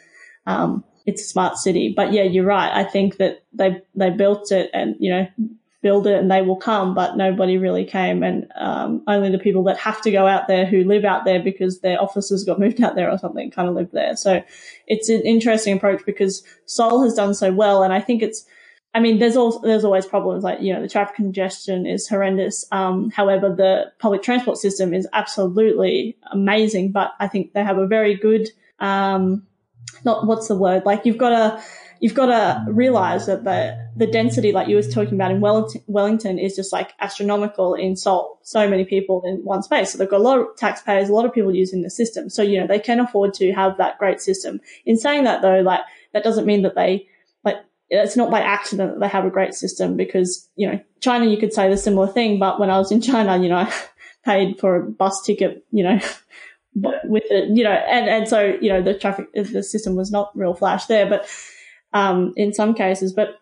um, 0.46 0.84
it's 1.06 1.24
a 1.24 1.28
smart 1.28 1.58
city. 1.58 1.94
But 1.94 2.14
yeah, 2.14 2.24
you're 2.24 2.46
right. 2.46 2.72
I 2.72 2.90
think 2.90 3.18
that 3.18 3.44
they 3.52 3.82
they 3.94 4.10
built 4.10 4.54
it, 4.54 4.70
and 4.74 4.96
you 5.00 5.10
know, 5.10 5.28
build 5.84 6.08
it 6.08 6.18
and 6.18 6.32
they 6.32 6.42
will 6.42 6.56
come, 6.56 6.96
but 6.96 7.18
nobody 7.18 7.58
really 7.58 7.86
came. 7.86 8.24
And 8.24 8.48
um, 8.56 9.04
only 9.06 9.30
the 9.30 9.38
people 9.38 9.64
that 9.66 9.78
have 9.78 10.02
to 10.02 10.12
go 10.12 10.26
out 10.26 10.48
there 10.48 10.66
who 10.66 10.84
live 10.86 11.04
out 11.04 11.26
there 11.26 11.44
because 11.44 11.82
their 11.82 12.02
offices 12.02 12.44
got 12.44 12.60
moved 12.66 12.82
out 12.82 12.96
there 12.96 13.12
or 13.12 13.20
something 13.20 13.52
kind 13.52 13.70
of 13.70 13.76
live 13.76 13.92
there. 13.92 14.16
So 14.16 14.42
it's 14.88 15.10
an 15.10 15.22
interesting 15.22 15.78
approach 15.78 16.02
because 16.06 16.44
Seoul 16.66 17.04
has 17.04 17.14
done 17.14 17.36
so 17.36 17.52
well. 17.52 17.84
And 17.84 17.94
I 17.94 18.00
think 18.00 18.24
it's, 18.24 18.46
I 18.96 19.00
mean, 19.00 19.20
there's 19.20 19.36
also, 19.36 19.60
there's 19.62 19.84
always 19.84 20.06
problems 20.06 20.44
like, 20.44 20.62
you 20.62 20.74
know, 20.74 20.82
the 20.82 20.88
traffic 20.88 21.16
congestion 21.16 21.86
is 21.86 22.08
horrendous. 22.08 22.66
Um, 22.72 23.10
however, 23.10 23.54
the 23.54 23.92
public 24.00 24.24
transport 24.24 24.58
system 24.58 24.94
is 24.94 25.08
absolutely 25.14 26.18
amazing, 26.32 26.92
but 26.92 27.12
I 27.20 27.28
think 27.28 27.54
they 27.54 27.64
have 27.64 27.78
a 27.78 27.88
very 27.88 28.16
good, 28.16 28.50
um, 28.80 29.46
not 30.06 30.26
what's 30.26 30.48
the 30.48 30.56
word? 30.56 30.86
Like 30.86 31.06
you've 31.06 31.18
got 31.18 31.34
a, 31.34 31.64
you've 32.04 32.14
got 32.14 32.26
to 32.26 32.66
realize 32.70 33.28
that 33.28 33.46
the 33.46 33.82
the 33.96 34.06
density, 34.06 34.52
like 34.52 34.68
you 34.68 34.76
were 34.76 34.82
talking 34.82 35.14
about 35.14 35.32
in 35.32 35.40
Wellington, 35.40 36.38
is 36.38 36.54
just 36.54 36.74
like 36.74 36.92
astronomical 37.00 37.76
in 37.76 37.96
Seoul. 37.96 38.40
So 38.44 38.70
many 38.70 38.84
people 38.84 39.22
in 39.24 39.38
one 39.46 39.64
space. 39.64 39.92
So 39.92 39.98
they've 39.98 40.10
got 40.10 40.20
a 40.20 40.24
lot 40.24 40.40
of 40.40 40.48
taxpayers, 40.58 41.08
a 41.08 41.14
lot 41.14 41.26
of 41.26 41.34
people 41.34 41.56
using 41.56 41.82
the 41.82 41.90
system. 41.90 42.30
So 42.30 42.44
you 42.44 42.60
know 42.60 42.68
they 42.68 42.80
can 42.80 43.00
afford 43.00 43.34
to 43.36 43.54
have 43.54 43.78
that 43.78 43.98
great 44.00 44.20
system. 44.20 44.60
In 44.86 44.98
saying 44.98 45.24
that 45.24 45.42
though, 45.42 45.62
like 45.62 45.80
that 46.12 46.26
doesn't 46.26 46.46
mean 46.46 46.64
that 46.64 46.76
they 46.76 47.08
like 47.46 47.56
it's 47.90 48.18
not 48.18 48.30
by 48.30 48.42
accident 48.42 48.92
that 48.92 49.00
they 49.00 49.08
have 49.08 49.24
a 49.24 49.30
great 49.30 49.54
system 49.54 49.96
because 49.96 50.50
you 50.58 50.70
know 50.70 50.82
China 51.00 51.26
you 51.26 51.38
could 51.38 51.54
say 51.54 51.70
the 51.70 51.78
similar 51.78 52.08
thing. 52.08 52.38
But 52.38 52.60
when 52.60 52.70
I 52.70 52.80
was 52.80 52.92
in 52.92 53.00
China, 53.00 53.42
you 53.42 53.48
know, 53.48 53.60
I 53.60 53.74
paid 54.26 54.60
for 54.60 54.76
a 54.76 54.84
bus 54.84 55.24
ticket, 55.24 55.66
you 55.72 55.86
know. 55.86 56.00
with 56.76 57.24
it, 57.30 57.56
you 57.56 57.64
know, 57.64 57.70
and, 57.70 58.10
and 58.10 58.28
so, 58.28 58.58
you 58.60 58.68
know, 58.68 58.82
the 58.82 58.98
traffic, 58.98 59.32
the 59.36 59.62
system 59.62 59.96
was 59.96 60.10
not 60.10 60.36
real 60.36 60.56
flash 60.56 60.88
there, 60.88 61.08
but 61.08 61.30
um, 61.94 62.34
in 62.36 62.54
some 62.54 62.74
cases. 62.74 63.14
But 63.14 63.40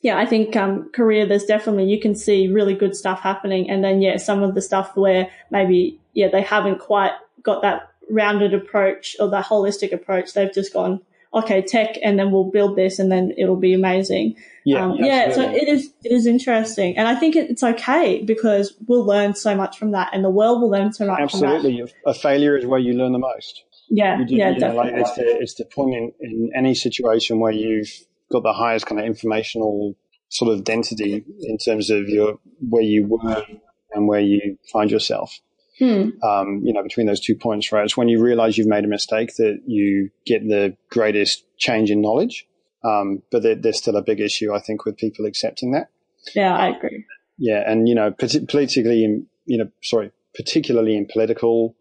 yeah, 0.00 0.18
I 0.18 0.26
think 0.26 0.56
um, 0.56 0.90
Korea, 0.92 1.26
there's 1.26 1.44
definitely 1.44 1.84
you 1.84 2.00
can 2.00 2.14
see 2.14 2.48
really 2.48 2.74
good 2.74 2.96
stuff 2.96 3.20
happening, 3.20 3.70
and 3.70 3.82
then 3.82 4.02
yeah, 4.02 4.16
some 4.16 4.42
of 4.42 4.54
the 4.54 4.62
stuff 4.62 4.96
where 4.96 5.30
maybe 5.50 6.00
yeah 6.14 6.28
they 6.28 6.42
haven't 6.42 6.78
quite 6.78 7.12
got 7.42 7.62
that 7.62 7.90
rounded 8.10 8.52
approach 8.54 9.16
or 9.20 9.28
that 9.30 9.46
holistic 9.46 9.92
approach. 9.92 10.34
They've 10.34 10.52
just 10.52 10.72
gone 10.72 11.00
okay, 11.34 11.62
tech, 11.62 11.96
and 12.02 12.18
then 12.18 12.30
we'll 12.30 12.50
build 12.50 12.76
this, 12.76 12.98
and 12.98 13.10
then 13.10 13.32
it'll 13.36 13.56
be 13.56 13.72
amazing. 13.72 14.36
Yeah, 14.64 14.84
um, 14.84 14.96
yeah. 14.98 15.32
So 15.32 15.42
it 15.42 15.68
is 15.68 15.92
it 16.04 16.12
is 16.12 16.26
interesting, 16.26 16.96
and 16.96 17.08
I 17.08 17.14
think 17.14 17.36
it, 17.36 17.50
it's 17.50 17.62
okay 17.62 18.22
because 18.22 18.74
we'll 18.86 19.04
learn 19.04 19.34
so 19.34 19.54
much 19.54 19.78
from 19.78 19.92
that, 19.92 20.10
and 20.12 20.24
the 20.24 20.30
world 20.30 20.60
will 20.60 20.70
learn 20.70 20.92
so 20.92 21.06
much. 21.06 21.30
From 21.30 21.40
that. 21.40 21.56
Absolutely, 21.56 21.92
a 22.06 22.14
failure 22.14 22.56
is 22.56 22.66
where 22.66 22.80
you 22.80 22.92
learn 22.94 23.12
the 23.12 23.18
most. 23.18 23.64
Yeah, 23.94 24.18
You 24.20 24.24
do- 24.26 24.34
yeah, 24.36 24.48
you 24.48 24.54
know, 24.54 24.60
definitely. 24.60 24.90
like 24.92 25.00
it's 25.02 25.14
the 25.16 25.36
it's 25.42 25.54
the 25.54 25.64
point 25.66 25.94
in, 25.94 26.12
in 26.20 26.50
any 26.56 26.74
situation 26.74 27.40
where 27.40 27.52
you've 27.52 27.90
got 28.30 28.42
the 28.42 28.52
highest 28.54 28.86
kind 28.86 28.98
of 29.00 29.06
informational 29.06 29.94
sort 30.30 30.50
of 30.52 30.64
density 30.64 31.22
in 31.42 31.58
terms 31.58 31.90
of 31.90 32.08
your 32.08 32.38
where 32.70 32.82
you 32.82 33.06
were 33.06 33.44
and 33.92 34.08
where 34.08 34.20
you 34.20 34.56
find 34.72 34.90
yourself. 34.90 35.38
Hmm. 35.78 36.10
Um, 36.22 36.60
you 36.64 36.72
know, 36.72 36.82
between 36.82 37.06
those 37.06 37.20
two 37.20 37.34
points, 37.34 37.70
right? 37.72 37.84
It's 37.84 37.96
when 37.96 38.08
you 38.08 38.22
realize 38.22 38.56
you've 38.56 38.66
made 38.66 38.84
a 38.84 38.88
mistake 38.88 39.36
that 39.36 39.60
you 39.66 40.10
get 40.24 40.42
the 40.46 40.74
greatest 40.90 41.44
change 41.58 41.90
in 41.90 42.00
knowledge. 42.00 42.46
Um, 42.84 43.22
but 43.30 43.42
there, 43.42 43.54
there's 43.56 43.78
still 43.78 43.96
a 43.96 44.02
big 44.02 44.20
issue, 44.20 44.54
I 44.54 44.60
think, 44.60 44.84
with 44.86 44.96
people 44.96 45.26
accepting 45.26 45.72
that. 45.72 45.88
Yeah, 46.34 46.56
I 46.56 46.68
agree. 46.76 47.04
Yeah, 47.38 47.62
and 47.70 47.88
you 47.88 47.94
know, 47.94 48.10
politically, 48.12 49.04
in, 49.04 49.26
you 49.46 49.58
know, 49.58 49.68
sorry, 49.82 50.12
particularly 50.34 50.96
in 50.96 51.06
political 51.12 51.74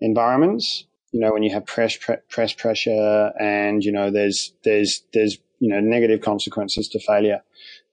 environments, 0.00 0.86
you 1.12 1.20
know, 1.20 1.32
when 1.32 1.42
you 1.42 1.52
have 1.52 1.66
press 1.66 1.96
pre- 1.96 2.16
press 2.28 2.52
pressure, 2.52 3.32
and 3.40 3.84
you 3.84 3.92
know, 3.92 4.10
there's 4.10 4.52
there's 4.64 5.02
there's 5.12 5.38
you 5.58 5.70
know 5.70 5.80
negative 5.80 6.20
consequences 6.20 6.88
to 6.88 7.00
failure, 7.00 7.42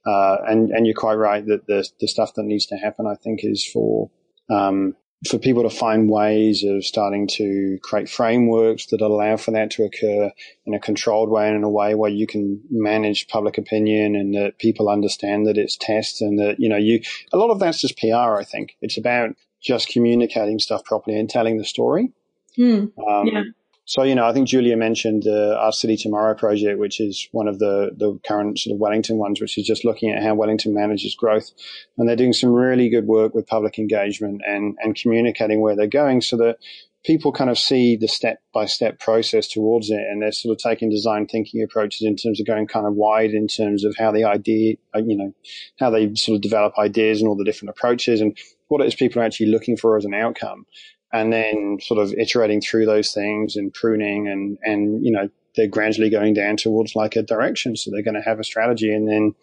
uh, 0.06 0.38
and 0.48 0.72
and 0.72 0.86
you're 0.86 0.96
quite 0.96 1.16
right 1.16 1.46
that 1.46 1.68
the 1.68 1.88
the 2.00 2.08
stuff 2.08 2.34
that 2.36 2.44
needs 2.44 2.66
to 2.68 2.76
happen, 2.76 3.08
I 3.08 3.16
think, 3.16 3.42
is 3.44 3.66
for 3.66 4.10
um, 4.50 4.96
for 5.30 5.40
people 5.40 5.64
to 5.64 5.70
find 5.70 6.10
ways 6.10 6.64
of 6.64 6.86
starting 6.86 7.28
to 7.28 7.80
create 7.82 8.10
frameworks 8.10 8.88
that 8.88 9.02
allow 9.02 9.38
for 9.38 9.52
that 9.52 9.72
to 9.72 9.84
occur 9.84 10.32
in 10.66 10.74
a 10.74 10.80
controlled 10.80 11.30
way 11.30 11.48
and 11.48 11.56
in 11.56 11.64
a 11.64 11.70
way 11.70 11.96
where 11.96 12.12
you 12.12 12.28
can 12.28 12.62
manage 12.70 13.28
public 13.28 13.58
opinion 13.58 14.16
and 14.16 14.34
that 14.36 14.60
people 14.60 14.90
understand 14.90 15.48
that 15.48 15.58
it's 15.58 15.78
tests 15.78 16.22
and 16.22 16.38
that 16.38 16.60
you 16.60 16.70
know 16.70 16.78
you 16.78 17.02
a 17.34 17.38
lot 17.38 17.50
of 17.50 17.60
that's 17.60 17.82
just 17.82 17.98
PR. 17.98 18.36
I 18.36 18.44
think 18.44 18.76
it's 18.82 18.98
about 18.98 19.36
just 19.62 19.88
communicating 19.88 20.60
stuff 20.60 20.84
properly 20.84 21.18
and 21.18 21.30
telling 21.30 21.58
the 21.58 21.66
story. 21.66 22.12
Hmm. 22.56 22.86
Um, 23.08 23.28
Yeah. 23.28 23.44
So 23.88 24.02
you 24.02 24.16
know, 24.16 24.26
I 24.26 24.34
think 24.34 24.48
Julia 24.48 24.76
mentioned 24.76 25.24
the 25.24 25.56
Our 25.60 25.72
City 25.72 25.96
Tomorrow 25.96 26.34
project, 26.34 26.80
which 26.80 27.00
is 27.00 27.30
one 27.32 27.48
of 27.48 27.60
the 27.60 27.92
the 27.96 28.20
current 28.28 28.58
sort 28.58 28.74
of 28.74 28.80
Wellington 28.80 29.18
ones, 29.18 29.40
which 29.40 29.60
is 29.60 29.66
just 29.66 29.86
looking 29.86 30.10
at 30.10 30.24
how 30.24 30.34
Wellington 30.34 30.74
manages 30.74 31.14
growth, 31.14 31.52
and 31.98 32.10
they're 32.10 32.16
doing 32.16 32.34
some 32.34 32.50
really 32.50 32.90
good 32.90 33.06
work 33.06 33.36
with 33.36 33.46
public 33.46 33.78
engagement 33.78 34.42
and 34.46 34.76
and 34.82 34.96
communicating 34.96 35.62
where 35.62 35.76
they're 35.76 35.86
going, 35.86 36.22
so 36.22 36.36
that 36.38 36.58
people 37.06 37.32
kind 37.32 37.52
of 37.52 37.60
see 37.60 37.96
the 37.96 38.08
step 38.08 38.40
by 38.52 38.66
step 38.66 38.98
process 38.98 39.48
towards 39.48 39.92
it, 39.92 40.02
and 40.10 40.20
they're 40.20 40.32
sort 40.32 40.52
of 40.52 40.58
taking 40.58 40.90
design 40.90 41.28
thinking 41.28 41.62
approaches 41.62 42.02
in 42.02 42.16
terms 42.16 42.40
of 42.40 42.48
going 42.48 42.66
kind 42.66 42.88
of 42.88 42.96
wide 42.96 43.36
in 43.36 43.48
terms 43.48 43.86
of 43.86 43.96
how 44.00 44.12
the 44.12 44.24
idea, 44.24 44.78
uh, 44.96 45.00
you 45.00 45.16
know, 45.16 45.32
how 45.78 45.92
they 45.92 46.12
sort 46.16 46.38
of 46.38 46.42
develop 46.42 46.74
ideas 46.80 47.22
and 47.22 47.30
all 47.30 47.36
the 47.36 47.46
different 47.46 47.70
approaches 47.70 48.20
and 48.20 48.36
what 48.68 48.82
it 48.82 48.88
is 48.88 48.96
people 48.96 49.22
are 49.22 49.26
actually 49.26 49.46
looking 49.46 49.78
for 49.78 49.96
as 49.96 50.06
an 50.06 50.16
outcome 50.16 50.66
and 51.16 51.32
then 51.34 51.78
sort 51.82 52.00
of 52.00 52.14
iterating 52.14 52.62
through 52.62 52.86
those 52.86 53.12
things 53.14 53.56
and 53.56 53.74
pruning 53.74 54.28
and 54.28 54.58
and 54.64 55.06
you 55.06 55.12
know 55.12 55.30
they're 55.56 55.68
gradually 55.68 56.10
going 56.10 56.34
down 56.34 56.58
towards 56.58 56.96
like 56.96 57.16
a 57.16 57.24
direction 57.24 57.76
so 57.76 57.90
they're 57.92 58.04
going 58.04 58.22
to 58.22 58.30
have 58.30 58.40
a 58.40 58.44
strategy 58.44 58.94
and 58.94 59.08
then 59.08 59.34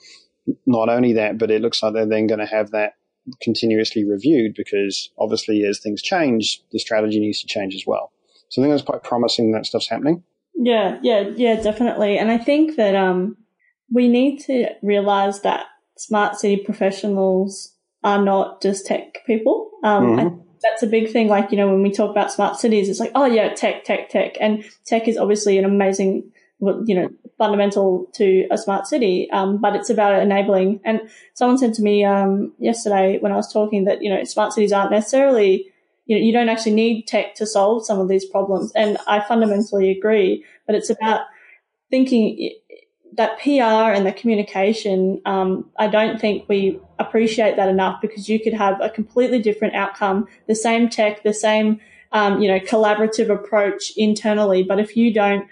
not 0.67 0.89
only 0.89 1.13
that 1.13 1.39
but 1.39 1.51
it 1.51 1.63
looks 1.63 1.83
like 1.83 1.93
they're 1.95 2.07
then 2.07 2.27
going 2.27 2.41
to 2.41 2.47
have 2.47 2.71
that 2.71 2.95
continuously 3.41 4.05
reviewed 4.05 4.53
because 4.55 5.11
obviously 5.19 5.65
as 5.65 5.79
things 5.79 6.03
change 6.03 6.61
the 6.73 6.79
strategy 6.79 7.21
needs 7.21 7.41
to 7.41 7.47
change 7.47 7.75
as 7.75 7.85
well 7.87 8.13
so 8.49 8.61
i 8.61 8.65
think 8.65 8.73
that's 8.73 8.85
quite 8.85 9.03
promising 9.05 9.53
that 9.53 9.67
stuff's 9.67 9.89
happening 9.89 10.23
Yeah, 10.55 10.99
yeah, 11.03 11.31
yeah, 11.35 11.57
definitely. 11.61 12.19
And 12.19 12.31
I 12.31 12.39
think 12.39 12.77
that 12.77 12.95
um, 12.95 13.37
we 13.91 14.07
need 14.07 14.39
to 14.47 14.69
realize 14.83 15.41
that 15.43 15.67
smart 15.97 16.39
city 16.39 16.63
professionals 16.63 17.75
are 18.05 18.23
not 18.23 18.63
just 18.63 18.87
tech 18.87 19.25
people. 19.27 19.71
Um, 19.83 20.05
Mhm. 20.05 20.21
I 20.21 20.52
that's 20.63 20.83
a 20.83 20.87
big 20.87 21.11
thing. 21.11 21.29
Like, 21.29 21.51
you 21.51 21.57
know, 21.57 21.69
when 21.69 21.83
we 21.83 21.93
talk 21.93 22.11
about 22.11 22.33
smart 22.33 22.59
cities, 22.59 22.89
it's 22.89 23.01
like, 23.01 23.13
oh, 23.15 23.27
yeah, 23.27 23.53
tech, 23.55 23.85
tech, 23.85 24.09
tech. 24.09 24.37
And 24.41 24.65
tech 24.85 25.09
is 25.09 25.17
obviously 25.17 25.59
an 25.59 25.65
amazing, 25.65 26.31
you 26.61 26.95
know, 26.95 27.09
fundamental 27.39 28.07
to 28.15 28.47
a 28.51 28.59
smart 28.59 28.87
city. 28.87 29.31
Um, 29.31 29.61
but 29.61 29.75
it's 29.75 29.91
about 29.91 30.23
enabling. 30.23 30.81
And 30.85 31.01
someone 31.35 31.59
said 31.59 31.75
to 31.75 31.83
me 31.83 32.05
um, 32.05 32.53
yesterday 32.59 33.19
when 33.19 33.33
I 33.33 33.37
was 33.37 33.53
talking 33.53 33.85
that, 33.85 34.03
you 34.03 34.11
know, 34.11 34.23
smart 34.25 34.53
cities 34.53 34.73
aren't 34.73 34.93
necessarily 34.93 35.73
you 36.07 36.19
know, 36.19 36.25
you 36.25 36.33
don't 36.33 36.49
actually 36.49 36.75
need 36.75 37.07
tech 37.07 37.35
to 37.37 37.47
solve 37.47 37.87
some 37.87 38.01
of 38.01 38.09
these 38.09 38.25
problems. 38.25 38.73
And 38.75 38.99
I 39.07 39.21
fundamentally 39.21 39.91
agree, 39.91 40.45
but 40.67 40.75
it's 40.75 40.91
about 40.91 41.23
thinking 41.91 42.55
that 43.13 43.39
PR 43.41 43.93
and 43.93 44.07
the 44.07 44.13
communication. 44.13 45.21
Um, 45.27 45.71
I 45.79 45.89
don't 45.89 46.21
think 46.21 46.49
we 46.49 46.81
appreciate 46.99 47.57
that 47.57 47.69
enough 47.69 48.01
because 48.01 48.29
you 48.29 48.41
could 48.41 48.55
have 48.55 48.81
a 48.81 48.89
completely 48.89 49.41
different 49.41 49.75
outcome, 49.75 50.27
the 50.47 50.55
same 50.55 50.89
tech, 50.89 51.23
the 51.23 51.35
same, 51.35 51.81
um, 52.13 52.41
you 52.41 52.49
know, 52.49 52.59
collaborative 52.59 53.29
approach 53.29 53.93
internally. 53.97 54.63
But 54.63 54.81
if 54.81 54.97
you 54.97 55.13
don't, 55.13 55.47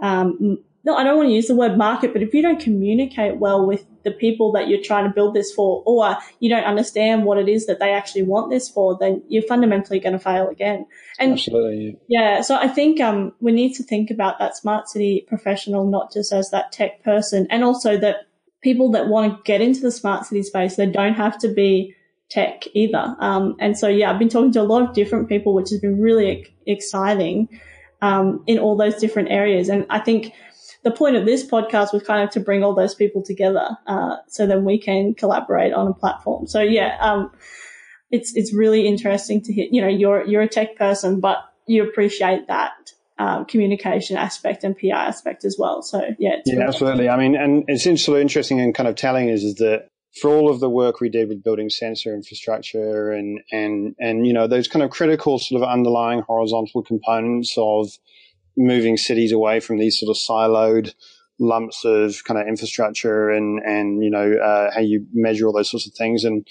um, 0.00 0.58
no, 0.84 0.96
I 0.96 1.04
don't 1.04 1.16
want 1.16 1.28
to 1.28 1.34
use 1.34 1.46
the 1.46 1.54
word 1.54 1.78
market, 1.78 2.12
but 2.12 2.22
if 2.22 2.34
you 2.34 2.42
don't 2.42 2.60
communicate 2.60 3.36
well 3.36 3.64
with 3.66 3.86
the 4.02 4.10
people 4.10 4.50
that 4.52 4.66
you're 4.66 4.82
trying 4.82 5.04
to 5.04 5.14
build 5.14 5.34
this 5.34 5.52
for, 5.52 5.82
or 5.86 6.16
you 6.40 6.50
don't 6.50 6.64
understand 6.64 7.24
what 7.24 7.38
it 7.38 7.48
is 7.48 7.66
that 7.66 7.78
they 7.78 7.92
actually 7.92 8.24
want 8.24 8.50
this 8.50 8.68
for, 8.68 8.98
then 8.98 9.22
you're 9.28 9.44
fundamentally 9.44 10.00
going 10.00 10.14
to 10.14 10.18
fail 10.18 10.48
again. 10.48 10.86
And 11.20 11.32
absolutely 11.34 11.98
yeah, 12.08 12.40
so 12.40 12.56
I 12.56 12.66
think 12.66 13.00
um, 13.00 13.32
we 13.40 13.52
need 13.52 13.74
to 13.74 13.84
think 13.84 14.10
about 14.10 14.40
that 14.40 14.56
smart 14.56 14.88
city 14.88 15.24
professional 15.28 15.88
not 15.88 16.12
just 16.12 16.32
as 16.32 16.50
that 16.50 16.72
tech 16.72 17.04
person, 17.04 17.46
and 17.50 17.62
also 17.62 17.96
that 17.98 18.26
people 18.60 18.90
that 18.92 19.08
want 19.08 19.32
to 19.32 19.42
get 19.44 19.60
into 19.60 19.80
the 19.80 19.92
smart 19.92 20.26
city 20.26 20.42
space, 20.42 20.76
they 20.76 20.86
don't 20.86 21.14
have 21.14 21.38
to 21.38 21.48
be 21.48 21.94
tech 22.28 22.64
either. 22.72 23.14
Um, 23.20 23.56
and 23.60 23.78
so 23.78 23.88
yeah, 23.88 24.10
I've 24.10 24.18
been 24.18 24.28
talking 24.28 24.52
to 24.52 24.60
a 24.60 24.64
lot 24.64 24.82
of 24.82 24.94
different 24.94 25.28
people, 25.28 25.54
which 25.54 25.70
has 25.70 25.80
been 25.80 26.00
really 26.00 26.52
exciting 26.66 27.48
um, 28.00 28.42
in 28.46 28.58
all 28.58 28.76
those 28.76 28.96
different 28.96 29.30
areas. 29.30 29.68
And 29.68 29.86
I 29.90 30.00
think 30.00 30.32
the 30.84 30.90
point 30.90 31.16
of 31.16 31.24
this 31.26 31.46
podcast 31.46 31.92
was 31.92 32.02
kind 32.02 32.24
of 32.24 32.30
to 32.30 32.40
bring 32.40 32.64
all 32.64 32.74
those 32.74 32.94
people 32.94 33.22
together, 33.22 33.76
uh, 33.86 34.16
so 34.28 34.46
then 34.46 34.64
we 34.64 34.78
can 34.78 35.14
collaborate 35.14 35.72
on 35.72 35.86
a 35.86 35.94
platform. 35.94 36.46
So 36.46 36.60
yeah, 36.60 36.96
um, 37.00 37.30
it's 38.10 38.34
it's 38.36 38.52
really 38.52 38.86
interesting 38.86 39.40
to 39.42 39.52
hear. 39.52 39.66
You 39.70 39.82
know, 39.82 39.88
you're 39.88 40.26
you're 40.26 40.42
a 40.42 40.48
tech 40.48 40.76
person, 40.76 41.20
but 41.20 41.38
you 41.66 41.82
appreciate 41.84 42.48
that 42.48 42.72
um, 43.18 43.44
communication 43.44 44.16
aspect 44.16 44.64
and 44.64 44.76
PR 44.76 44.94
aspect 44.94 45.44
as 45.44 45.56
well. 45.58 45.82
So 45.82 46.00
yeah, 46.18 46.34
it's 46.38 46.42
yeah 46.46 46.54
really- 46.54 46.66
absolutely 46.66 47.08
i 47.08 47.16
mean 47.16 47.36
and 47.36 47.64
it's 47.68 47.86
interesting 47.86 48.60
and 48.60 48.74
kind 48.74 48.88
of 48.88 48.96
telling 48.96 49.28
is, 49.28 49.44
is 49.44 49.56
that 49.56 49.86
for 50.20 50.30
all 50.30 50.50
of 50.50 50.60
the 50.60 50.68
work 50.68 51.00
we 51.00 51.08
did 51.08 51.28
with 51.28 51.42
building 51.42 51.70
sensor 51.70 52.14
infrastructure 52.14 53.12
and 53.12 53.40
and 53.50 53.94
and 53.98 54.26
you 54.26 54.32
know 54.32 54.46
those 54.46 54.68
kind 54.68 54.82
of 54.82 54.90
critical 54.90 55.38
sort 55.38 55.62
of 55.62 55.68
underlying 55.68 56.20
horizontal 56.20 56.82
components 56.82 57.54
of 57.56 57.88
moving 58.56 58.96
cities 58.96 59.32
away 59.32 59.60
from 59.60 59.78
these 59.78 59.98
sort 59.98 60.10
of 60.10 60.16
siloed 60.16 60.94
lumps 61.38 61.84
of 61.84 62.22
kind 62.24 62.40
of 62.40 62.46
infrastructure 62.46 63.30
and 63.30 63.60
and 63.64 64.02
you 64.04 64.10
know 64.10 64.34
uh, 64.34 64.70
how 64.72 64.80
you 64.80 65.06
measure 65.12 65.46
all 65.46 65.52
those 65.52 65.70
sorts 65.70 65.86
of 65.86 65.94
things 65.94 66.24
and 66.24 66.46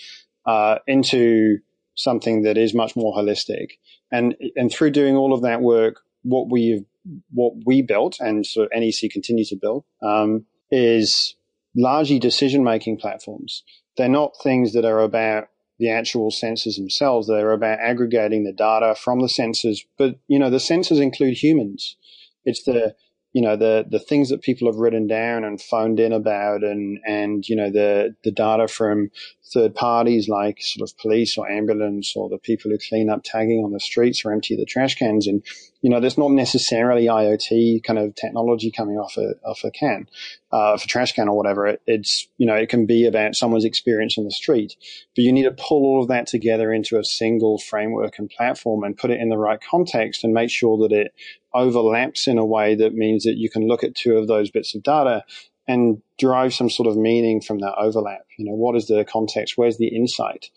uh, 0.45 0.77
into 0.87 1.57
something 1.95 2.43
that 2.43 2.57
is 2.57 2.73
much 2.73 2.95
more 2.95 3.15
holistic 3.15 3.73
and 4.11 4.35
and 4.55 4.71
through 4.71 4.89
doing 4.89 5.15
all 5.15 5.33
of 5.33 5.41
that 5.41 5.61
work 5.61 6.01
what 6.23 6.49
we've 6.49 6.85
what 7.31 7.53
we 7.65 7.81
built 7.81 8.19
and 8.19 8.45
sort 8.45 8.69
of 8.71 8.79
NEC 8.79 9.09
continue 9.11 9.45
to 9.45 9.55
build 9.55 9.83
um, 10.01 10.45
is 10.69 11.35
largely 11.75 12.19
decision 12.19 12.63
making 12.63 12.97
platforms. 12.97 13.63
They're 13.97 14.09
not 14.09 14.33
things 14.43 14.73
that 14.73 14.85
are 14.85 15.01
about 15.01 15.47
the 15.81 15.89
actual 15.89 16.29
sensors 16.29 16.77
themselves. 16.77 17.27
They're 17.27 17.51
about 17.51 17.79
aggregating 17.79 18.43
the 18.43 18.53
data 18.53 18.95
from 18.95 19.19
the 19.19 19.27
sensors. 19.27 19.79
But 19.97 20.19
you 20.27 20.37
know, 20.37 20.49
the 20.49 20.57
sensors 20.57 21.01
include 21.01 21.41
humans. 21.41 21.97
It's 22.45 22.63
the 22.63 22.95
you 23.33 23.41
know 23.41 23.55
the 23.55 23.85
the 23.89 23.99
things 23.99 24.29
that 24.29 24.43
people 24.43 24.71
have 24.71 24.79
written 24.79 25.07
down 25.07 25.43
and 25.43 25.59
phoned 25.59 25.99
in 25.99 26.13
about, 26.13 26.63
and 26.63 26.99
and 27.05 27.47
you 27.49 27.55
know 27.55 27.71
the 27.71 28.15
the 28.23 28.31
data 28.31 28.67
from 28.67 29.09
third 29.53 29.75
parties 29.75 30.29
like 30.29 30.57
sort 30.61 30.89
of 30.89 30.97
police 30.97 31.37
or 31.37 31.49
ambulance 31.49 32.13
or 32.15 32.29
the 32.29 32.37
people 32.37 32.71
who 32.71 32.77
clean 32.89 33.09
up 33.09 33.21
tagging 33.23 33.63
on 33.63 33.71
the 33.71 33.79
streets 33.79 34.23
or 34.23 34.31
empty 34.31 34.55
the 34.55 34.65
trash 34.65 34.95
cans 34.95 35.27
and 35.27 35.43
you 35.81 35.89
know 35.89 35.99
there's 35.99 36.17
not 36.17 36.31
necessarily 36.31 37.05
IoT 37.05 37.83
kind 37.83 37.99
of 37.99 38.15
technology 38.15 38.71
coming 38.71 38.97
off 38.97 39.17
a 39.17 39.33
off 39.45 39.63
a 39.63 39.71
can 39.71 40.07
uh, 40.51 40.77
for 40.77 40.87
trash 40.87 41.13
can 41.13 41.27
or 41.27 41.35
whatever. 41.35 41.67
It, 41.67 41.81
it's 41.87 42.27
you 42.37 42.45
know 42.45 42.55
it 42.55 42.69
can 42.69 42.85
be 42.85 43.05
about 43.05 43.35
someone's 43.35 43.65
experience 43.65 44.17
in 44.17 44.23
the 44.23 44.31
street 44.31 44.75
but 45.15 45.23
you 45.23 45.33
need 45.33 45.43
to 45.43 45.51
pull 45.51 45.83
all 45.83 46.01
of 46.01 46.07
that 46.07 46.27
together 46.27 46.71
into 46.71 46.97
a 46.97 47.03
single 47.03 47.57
framework 47.57 48.19
and 48.19 48.29
platform 48.29 48.83
and 48.83 48.97
put 48.97 49.11
it 49.11 49.19
in 49.19 49.29
the 49.29 49.37
right 49.37 49.59
context 49.61 50.23
and 50.23 50.33
make 50.33 50.49
sure 50.49 50.77
that 50.77 50.95
it 50.95 51.13
overlaps 51.53 52.27
in 52.27 52.37
a 52.37 52.45
way 52.45 52.75
that 52.75 52.93
means 52.93 53.23
that 53.23 53.35
you 53.37 53.49
can 53.49 53.67
look 53.67 53.83
at 53.83 53.95
two 53.95 54.17
of 54.17 54.27
those 54.27 54.49
bits 54.49 54.73
of 54.73 54.83
data 54.83 55.23
and 55.67 56.01
derive 56.17 56.53
some 56.53 56.69
sort 56.69 56.87
of 56.87 56.97
meaning 56.97 57.41
from 57.41 57.59
that 57.59 57.75
overlap. 57.77 58.25
You 58.37 58.45
know, 58.45 58.55
what 58.55 58.75
is 58.75 58.87
the 58.87 59.05
context? 59.05 59.53
Where's 59.57 59.77
the 59.77 59.87
insight? 59.87 60.47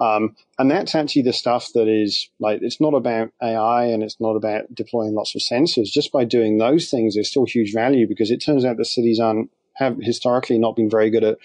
Um, 0.00 0.34
and 0.58 0.70
that's 0.70 0.94
actually 0.94 1.22
the 1.22 1.32
stuff 1.32 1.68
that 1.74 1.86
is 1.88 2.30
like, 2.40 2.60
it's 2.62 2.80
not 2.80 2.94
about 2.94 3.30
AI 3.42 3.84
and 3.86 4.02
it's 4.02 4.20
not 4.20 4.36
about 4.36 4.74
deploying 4.74 5.14
lots 5.14 5.34
of 5.34 5.42
sensors. 5.42 5.92
Just 5.92 6.12
by 6.12 6.24
doing 6.24 6.58
those 6.58 6.90
things, 6.90 7.14
there's 7.14 7.30
still 7.30 7.46
huge 7.46 7.72
value 7.72 8.08
because 8.08 8.30
it 8.30 8.38
turns 8.38 8.64
out 8.64 8.76
the 8.76 8.84
cities 8.84 9.20
aren't, 9.20 9.50
have 9.74 9.96
historically 10.00 10.58
not 10.58 10.76
been 10.76 10.90
very 10.90 11.10
good 11.10 11.24
at 11.24 11.38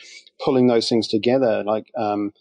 pulling 0.43 0.67
those 0.67 0.87
things 0.87 1.07
together. 1.07 1.63
Like, 1.63 1.91
um, 1.97 2.31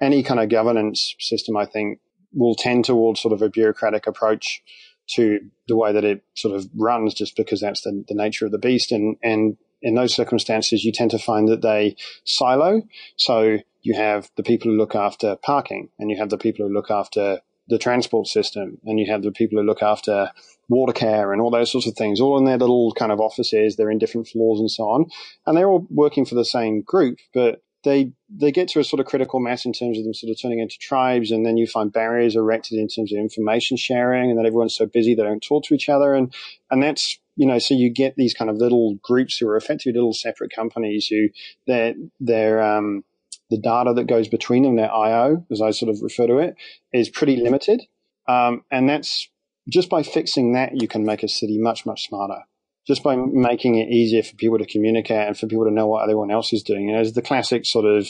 any 0.00 0.22
kind 0.22 0.40
of 0.40 0.48
governance 0.48 1.14
system, 1.20 1.56
I 1.56 1.66
think 1.66 2.00
will 2.32 2.54
tend 2.54 2.84
towards 2.84 3.20
sort 3.20 3.32
of 3.32 3.42
a 3.42 3.48
bureaucratic 3.48 4.06
approach 4.06 4.62
to 5.06 5.38
the 5.68 5.76
way 5.76 5.92
that 5.92 6.04
it 6.04 6.22
sort 6.34 6.54
of 6.56 6.68
runs 6.74 7.14
just 7.14 7.36
because 7.36 7.60
that's 7.60 7.82
the, 7.82 8.04
the 8.08 8.14
nature 8.14 8.46
of 8.46 8.52
the 8.52 8.58
beast. 8.58 8.90
And, 8.90 9.16
and 9.22 9.56
in 9.84 9.94
those 9.94 10.14
circumstances, 10.14 10.84
you 10.84 10.90
tend 10.90 11.12
to 11.12 11.18
find 11.18 11.48
that 11.48 11.62
they 11.62 11.94
silo. 12.24 12.82
So 13.16 13.58
you 13.82 13.94
have 13.94 14.30
the 14.36 14.42
people 14.42 14.70
who 14.70 14.76
look 14.76 14.94
after 14.94 15.36
parking 15.36 15.90
and 15.98 16.10
you 16.10 16.16
have 16.16 16.30
the 16.30 16.38
people 16.38 16.66
who 16.66 16.72
look 16.72 16.90
after 16.90 17.40
the 17.68 17.78
transport 17.78 18.26
system 18.26 18.78
and 18.84 18.98
you 18.98 19.06
have 19.10 19.22
the 19.22 19.30
people 19.30 19.58
who 19.58 19.66
look 19.66 19.82
after 19.82 20.30
water 20.68 20.92
care 20.92 21.32
and 21.32 21.40
all 21.40 21.50
those 21.50 21.70
sorts 21.70 21.86
of 21.86 21.94
things, 21.94 22.20
all 22.20 22.38
in 22.38 22.44
their 22.44 22.58
little 22.58 22.92
kind 22.92 23.12
of 23.12 23.20
offices. 23.20 23.76
They're 23.76 23.90
in 23.90 23.98
different 23.98 24.26
floors 24.26 24.58
and 24.58 24.70
so 24.70 24.84
on. 24.84 25.06
And 25.46 25.56
they're 25.56 25.68
all 25.68 25.86
working 25.90 26.24
for 26.24 26.34
the 26.34 26.44
same 26.44 26.80
group, 26.80 27.18
but 27.34 27.60
they 27.84 28.12
they 28.30 28.50
get 28.50 28.68
to 28.68 28.80
a 28.80 28.84
sort 28.84 29.00
of 29.00 29.06
critical 29.06 29.38
mass 29.38 29.66
in 29.66 29.72
terms 29.72 29.98
of 29.98 30.04
them 30.04 30.14
sort 30.14 30.30
of 30.30 30.40
turning 30.40 30.58
into 30.58 30.78
tribes, 30.78 31.30
and 31.30 31.44
then 31.44 31.58
you 31.58 31.66
find 31.66 31.92
barriers 31.92 32.34
erected 32.34 32.78
in 32.78 32.88
terms 32.88 33.12
of 33.12 33.18
information 33.18 33.76
sharing, 33.76 34.30
and 34.30 34.38
that 34.38 34.46
everyone's 34.46 34.74
so 34.74 34.86
busy 34.86 35.14
they 35.14 35.22
don't 35.22 35.44
talk 35.46 35.64
to 35.64 35.74
each 35.74 35.90
other, 35.90 36.14
and 36.14 36.34
and 36.70 36.82
that's 36.82 37.18
you 37.36 37.46
know 37.46 37.58
so 37.58 37.74
you 37.74 37.90
get 37.92 38.14
these 38.16 38.34
kind 38.34 38.50
of 38.50 38.56
little 38.56 38.96
groups 39.02 39.38
who 39.38 39.48
are 39.48 39.56
effectively 39.56 39.92
little 39.92 40.14
separate 40.14 40.52
companies 40.54 41.06
who 41.06 41.28
they're 41.66 41.94
they're 42.20 42.62
um, 42.62 43.04
the 43.50 43.58
data 43.58 43.92
that 43.94 44.06
goes 44.06 44.28
between 44.28 44.62
them, 44.62 44.76
their 44.76 44.92
I/O, 44.92 45.44
as 45.50 45.60
I 45.60 45.70
sort 45.70 45.90
of 45.90 46.02
refer 46.02 46.26
to 46.26 46.38
it, 46.38 46.56
is 46.92 47.08
pretty 47.08 47.36
limited, 47.36 47.82
um, 48.26 48.64
and 48.70 48.88
that's 48.88 49.28
just 49.68 49.88
by 49.88 50.02
fixing 50.02 50.52
that 50.52 50.80
you 50.80 50.88
can 50.88 51.04
make 51.04 51.22
a 51.22 51.28
city 51.28 51.58
much 51.58 51.86
much 51.86 52.08
smarter 52.08 52.42
just 52.86 53.02
by 53.02 53.16
making 53.16 53.76
it 53.76 53.88
easier 53.88 54.22
for 54.22 54.36
people 54.36 54.58
to 54.58 54.66
communicate 54.66 55.26
and 55.26 55.38
for 55.38 55.46
people 55.46 55.64
to 55.64 55.70
know 55.70 55.86
what 55.86 56.02
everyone 56.02 56.30
else 56.30 56.52
is 56.52 56.62
doing. 56.62 56.88
You 56.88 56.94
know, 56.94 57.00
it's 57.00 57.12
the 57.12 57.22
classic 57.22 57.64
sort 57.64 57.86
of, 57.86 58.06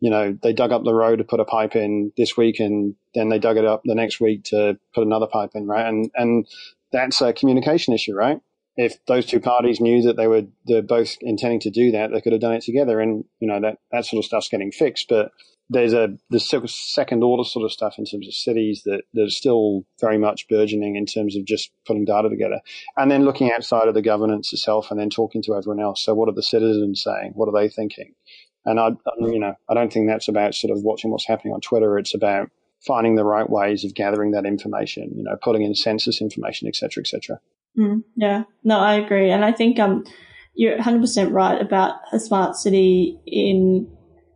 you 0.00 0.10
know, 0.10 0.36
they 0.42 0.52
dug 0.52 0.70
up 0.70 0.84
the 0.84 0.92
road 0.92 1.16
to 1.16 1.24
put 1.24 1.40
a 1.40 1.46
pipe 1.46 1.74
in 1.74 2.12
this 2.16 2.36
week 2.36 2.60
and 2.60 2.94
then 3.14 3.30
they 3.30 3.38
dug 3.38 3.56
it 3.56 3.64
up 3.64 3.82
the 3.84 3.94
next 3.94 4.20
week 4.20 4.44
to 4.44 4.78
put 4.94 5.06
another 5.06 5.26
pipe 5.26 5.52
in, 5.54 5.66
right? 5.66 5.86
And, 5.86 6.10
and 6.14 6.46
that's 6.92 7.22
a 7.22 7.32
communication 7.32 7.94
issue, 7.94 8.14
right? 8.14 8.40
If 8.78 9.04
those 9.06 9.26
two 9.26 9.40
parties 9.40 9.80
knew 9.80 10.02
that 10.02 10.16
they 10.16 10.28
were 10.28 10.44
they're 10.64 10.82
both 10.82 11.16
intending 11.20 11.60
to 11.60 11.70
do 11.70 11.90
that, 11.90 12.12
they 12.12 12.20
could 12.20 12.32
have 12.32 12.40
done 12.40 12.54
it 12.54 12.62
together. 12.62 13.00
And, 13.00 13.24
you 13.40 13.48
know, 13.48 13.60
that, 13.60 13.78
that 13.92 14.06
sort 14.06 14.20
of 14.20 14.24
stuff's 14.24 14.48
getting 14.48 14.70
fixed. 14.70 15.08
But 15.08 15.32
there's 15.70 15.92
a 15.92 16.08
the 16.30 16.40
second 16.40 17.22
order 17.22 17.44
sort 17.44 17.64
of 17.64 17.72
stuff 17.72 17.96
in 17.98 18.04
terms 18.04 18.26
of 18.26 18.34
cities 18.34 18.82
that 18.84 19.02
that's 19.12 19.36
still 19.36 19.84
very 20.00 20.16
much 20.16 20.48
burgeoning 20.48 20.96
in 20.96 21.04
terms 21.04 21.36
of 21.36 21.44
just 21.44 21.70
putting 21.86 22.04
data 22.04 22.28
together, 22.28 22.60
and 22.96 23.10
then 23.10 23.24
looking 23.24 23.52
outside 23.52 23.88
of 23.88 23.94
the 23.94 24.02
governance 24.02 24.52
itself, 24.52 24.90
and 24.90 24.98
then 24.98 25.10
talking 25.10 25.42
to 25.42 25.54
everyone 25.54 25.82
else. 25.82 26.02
So, 26.02 26.14
what 26.14 26.28
are 26.28 26.34
the 26.34 26.42
citizens 26.42 27.02
saying? 27.02 27.32
What 27.34 27.48
are 27.48 27.60
they 27.60 27.68
thinking? 27.68 28.14
And 28.64 28.80
I, 28.80 28.90
you 29.20 29.38
know, 29.38 29.54
I 29.68 29.74
don't 29.74 29.92
think 29.92 30.08
that's 30.08 30.28
about 30.28 30.54
sort 30.54 30.76
of 30.76 30.82
watching 30.82 31.10
what's 31.10 31.26
happening 31.26 31.54
on 31.54 31.60
Twitter. 31.60 31.98
It's 31.98 32.14
about 32.14 32.50
finding 32.86 33.16
the 33.16 33.24
right 33.24 33.48
ways 33.48 33.84
of 33.84 33.94
gathering 33.94 34.30
that 34.32 34.46
information. 34.46 35.12
You 35.16 35.24
know, 35.24 35.36
putting 35.42 35.62
in 35.62 35.74
census 35.74 36.20
information, 36.20 36.68
etc., 36.68 37.02
etc. 37.02 37.40
Mm, 37.76 38.02
yeah, 38.16 38.44
no, 38.64 38.78
I 38.78 38.94
agree, 38.94 39.30
and 39.30 39.44
I 39.44 39.52
think 39.52 39.78
um, 39.78 40.04
you're 40.54 40.74
100 40.76 41.00
percent 41.00 41.32
right 41.32 41.60
about 41.60 41.96
a 42.12 42.18
smart 42.18 42.56
city 42.56 43.18
in 43.26 43.88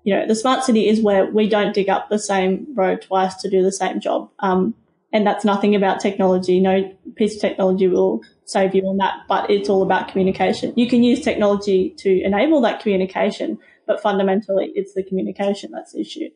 you 0.04 0.14
know, 0.14 0.26
the 0.26 0.34
smart 0.34 0.64
city 0.64 0.88
is 0.88 1.00
where 1.00 1.26
we 1.26 1.48
don't 1.48 1.74
dig 1.74 1.88
up 1.88 2.08
the 2.08 2.18
same 2.18 2.66
road 2.74 3.02
twice 3.02 3.34
to 3.36 3.48
do 3.48 3.62
the 3.62 3.72
same 3.72 4.00
job. 4.00 4.30
Um, 4.40 4.74
and 5.12 5.26
that's 5.26 5.44
nothing 5.44 5.74
about 5.74 6.00
technology. 6.00 6.58
No 6.58 6.90
piece 7.16 7.36
of 7.36 7.40
technology 7.40 7.86
will 7.86 8.22
save 8.44 8.74
you 8.74 8.82
on 8.82 8.96
that, 8.96 9.14
but 9.28 9.50
it's 9.50 9.68
all 9.68 9.82
about 9.82 10.08
communication. 10.08 10.72
You 10.76 10.88
can 10.88 11.02
use 11.02 11.20
technology 11.20 11.94
to 11.98 12.22
enable 12.22 12.60
that 12.62 12.80
communication, 12.80 13.58
but 13.86 14.02
fundamentally 14.02 14.72
it's 14.74 14.94
the 14.94 15.04
communication 15.04 15.70
that's 15.70 15.92
the 15.92 16.00
issue. 16.00 16.30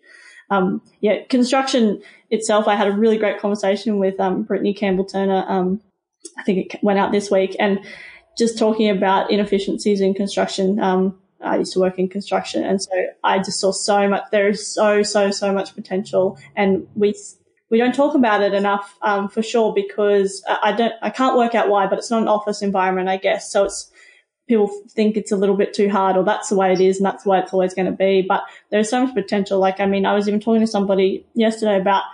Um, 0.50 0.81
yeah, 1.00 1.25
construction 1.29 2.00
itself, 2.31 2.69
I 2.69 2.76
had 2.76 2.87
a 2.87 2.93
really 2.93 3.19
great 3.19 3.41
conversation 3.41 3.99
with, 3.99 4.21
um, 4.21 4.45
Brittany 4.45 4.75
Campbell 4.75 5.07
Turner. 5.07 5.45
Um, 5.49 5.81
I 6.38 6.42
think 6.42 6.75
it 6.75 6.83
went 6.83 6.99
out 6.99 7.12
this 7.12 7.30
week 7.30 7.56
and 7.59 7.80
just 8.37 8.59
talking 8.59 8.90
about 8.90 9.30
inefficiencies 9.30 10.00
in 10.00 10.14
construction. 10.14 10.78
Um, 10.78 11.18
I 11.40 11.59
used 11.59 11.73
to 11.75 11.80
work 11.80 11.99
in 11.99 12.09
construction, 12.09 12.64
and 12.64 12.80
so 12.80 12.90
I 13.23 13.38
just 13.38 13.61
saw 13.61 13.71
so 13.73 14.09
much. 14.09 14.25
There 14.33 14.49
is 14.49 14.66
so 14.66 15.02
so 15.02 15.30
so 15.30 15.52
much 15.52 15.75
potential, 15.75 16.38
and 16.55 16.87
we 16.94 17.14
we 17.70 17.79
don't 17.79 17.94
talk 17.94 18.14
about 18.14 18.42
it 18.42 18.55
enough 18.55 18.96
um, 19.03 19.29
for 19.29 19.42
sure 19.42 19.74
because 19.74 20.42
I 20.48 20.72
don't 20.72 20.94
I 21.03 21.11
can't 21.11 21.37
work 21.37 21.55
out 21.55 21.68
why, 21.68 21.87
but 21.87 21.98
it's 21.98 22.11
not 22.11 22.22
an 22.22 22.29
office 22.29 22.62
environment, 22.62 23.09
I 23.09 23.16
guess. 23.16 23.51
So 23.51 23.64
it's 23.64 23.90
people 24.48 24.70
think 24.90 25.16
it's 25.16 25.33
a 25.33 25.37
little 25.37 25.57
bit 25.57 25.74
too 25.74 25.90
hard, 25.90 26.16
or 26.16 26.24
that's 26.24 26.48
the 26.48 26.57
way 26.57 26.72
it 26.72 26.81
is, 26.81 26.98
and 26.98 27.07
that's 27.07 27.24
the 27.24 27.31
way 27.31 27.38
it's 27.38 27.53
always 27.53 27.74
going 27.74 27.87
to 27.87 27.92
be. 27.92 28.24
But 28.27 28.42
there's 28.70 28.90
so 28.90 29.05
much 29.05 29.14
potential. 29.14 29.59
Like 29.59 29.81
I 29.81 29.87
mean, 29.87 30.07
I 30.07 30.14
was 30.14 30.29
even 30.29 30.40
talking 30.40 30.61
to 30.61 30.66
somebody 30.66 31.27
yesterday 31.35 31.79
about 31.81 32.05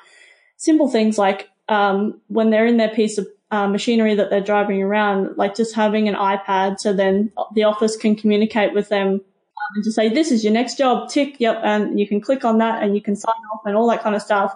simple 0.56 0.88
things 0.88 1.18
like 1.18 1.48
um, 1.68 2.20
when 2.28 2.50
they're 2.50 2.66
in 2.66 2.76
their 2.76 2.90
piece 2.90 3.18
of 3.18 3.26
uh, 3.52 3.68
machinery 3.68 4.14
that 4.14 4.30
they're 4.30 4.40
driving 4.40 4.82
around, 4.82 5.36
like 5.36 5.54
just 5.54 5.74
having 5.74 6.08
an 6.08 6.14
iPad 6.14 6.80
so 6.80 6.92
then 6.92 7.30
the 7.54 7.64
office 7.64 7.96
can 7.96 8.16
communicate 8.16 8.72
with 8.72 8.88
them 8.88 9.08
um, 9.08 9.20
and 9.76 9.84
to 9.84 9.92
say, 9.92 10.08
this 10.08 10.32
is 10.32 10.42
your 10.42 10.54
next 10.54 10.78
job, 10.78 11.10
tick, 11.10 11.36
yep, 11.38 11.60
and 11.62 12.00
you 12.00 12.08
can 12.08 12.20
click 12.20 12.46
on 12.46 12.58
that 12.58 12.82
and 12.82 12.94
you 12.94 13.02
can 13.02 13.14
sign 13.14 13.34
off 13.52 13.60
and 13.66 13.76
all 13.76 13.86
that 13.90 14.02
kind 14.02 14.16
of 14.16 14.22
stuff. 14.22 14.54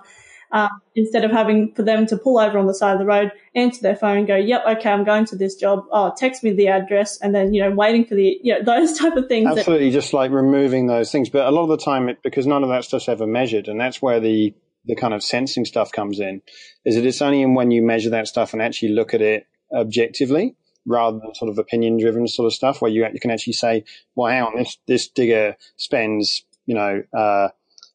Um, 0.52 0.70
instead 0.94 1.24
of 1.24 1.32
having 1.32 1.74
for 1.74 1.82
them 1.82 2.06
to 2.06 2.16
pull 2.16 2.38
over 2.38 2.56
on 2.59 2.66
the 2.66 2.74
side 2.74 2.92
of 2.94 2.98
the 2.98 3.04
road, 3.04 3.32
answer 3.54 3.82
their 3.82 3.96
phone 3.96 4.24
go, 4.24 4.37
yep, 4.37 4.64
okay, 4.66 4.88
I'm 4.88 5.04
going 5.04 5.26
to 5.26 5.37
this 5.37 5.56
job. 5.56 5.85
Oh, 5.92 6.14
text 6.16 6.42
me 6.42 6.52
the 6.52 6.68
address 6.68 7.20
and 7.20 7.35
then, 7.35 7.52
you 7.52 7.61
know, 7.61 7.72
waiting 7.72 8.06
for 8.06 8.14
the, 8.14 8.38
you 8.42 8.54
know, 8.54 8.62
those 8.64 8.96
type 8.96 9.16
of 9.16 9.26
things. 9.28 9.59
Absolutely. 9.59 9.90
That- 9.90 10.00
just 10.00 10.14
like 10.14 10.30
removing 10.30 10.87
those 10.87 11.12
things. 11.12 11.28
But 11.28 11.46
a 11.46 11.50
lot 11.50 11.64
of 11.64 11.68
the 11.68 11.85
time, 11.85 12.09
it, 12.09 12.22
because 12.22 12.46
none 12.46 12.62
of 12.62 12.70
that 12.70 12.85
stuff's 12.85 13.09
ever 13.09 13.26
measured 13.26 13.68
and 13.68 13.78
that's 13.78 14.00
where 14.00 14.20
the 14.20 14.54
the 14.87 14.96
kind 14.96 15.14
of 15.14 15.22
sensing 15.22 15.64
stuff 15.64 15.92
comes 15.92 16.20
in 16.20 16.42
is 16.85 16.94
that 16.94 17.05
it's 17.05 17.22
only 17.22 17.44
when 17.46 17.70
you 17.70 17.83
measure 17.83 18.11
that 18.11 18.29
stuff 18.29 18.53
and 18.53 18.62
actually 18.62 18.90
look 18.90 19.14
at 19.14 19.20
it 19.20 19.46
objectively 19.75 20.55
rather 20.87 21.18
than 21.18 21.35
sort 21.35 21.51
of 21.51 21.59
opinion 21.59 21.99
driven 21.99 22.29
sort 22.29 22.46
of 22.46 22.55
stuff 22.55 22.81
where 22.81 22.90
you, 22.90 23.05
you 23.12 23.20
can 23.20 23.31
actually 23.31 23.53
say, 23.53 23.85
well, 24.14 24.31
hang 24.31 24.42
on, 24.42 24.57
this, 24.57 24.79
this 24.87 25.09
digger 25.09 25.57
spends, 25.77 26.44
you 26.64 26.75
know, 26.75 27.03
uh, 27.16 27.49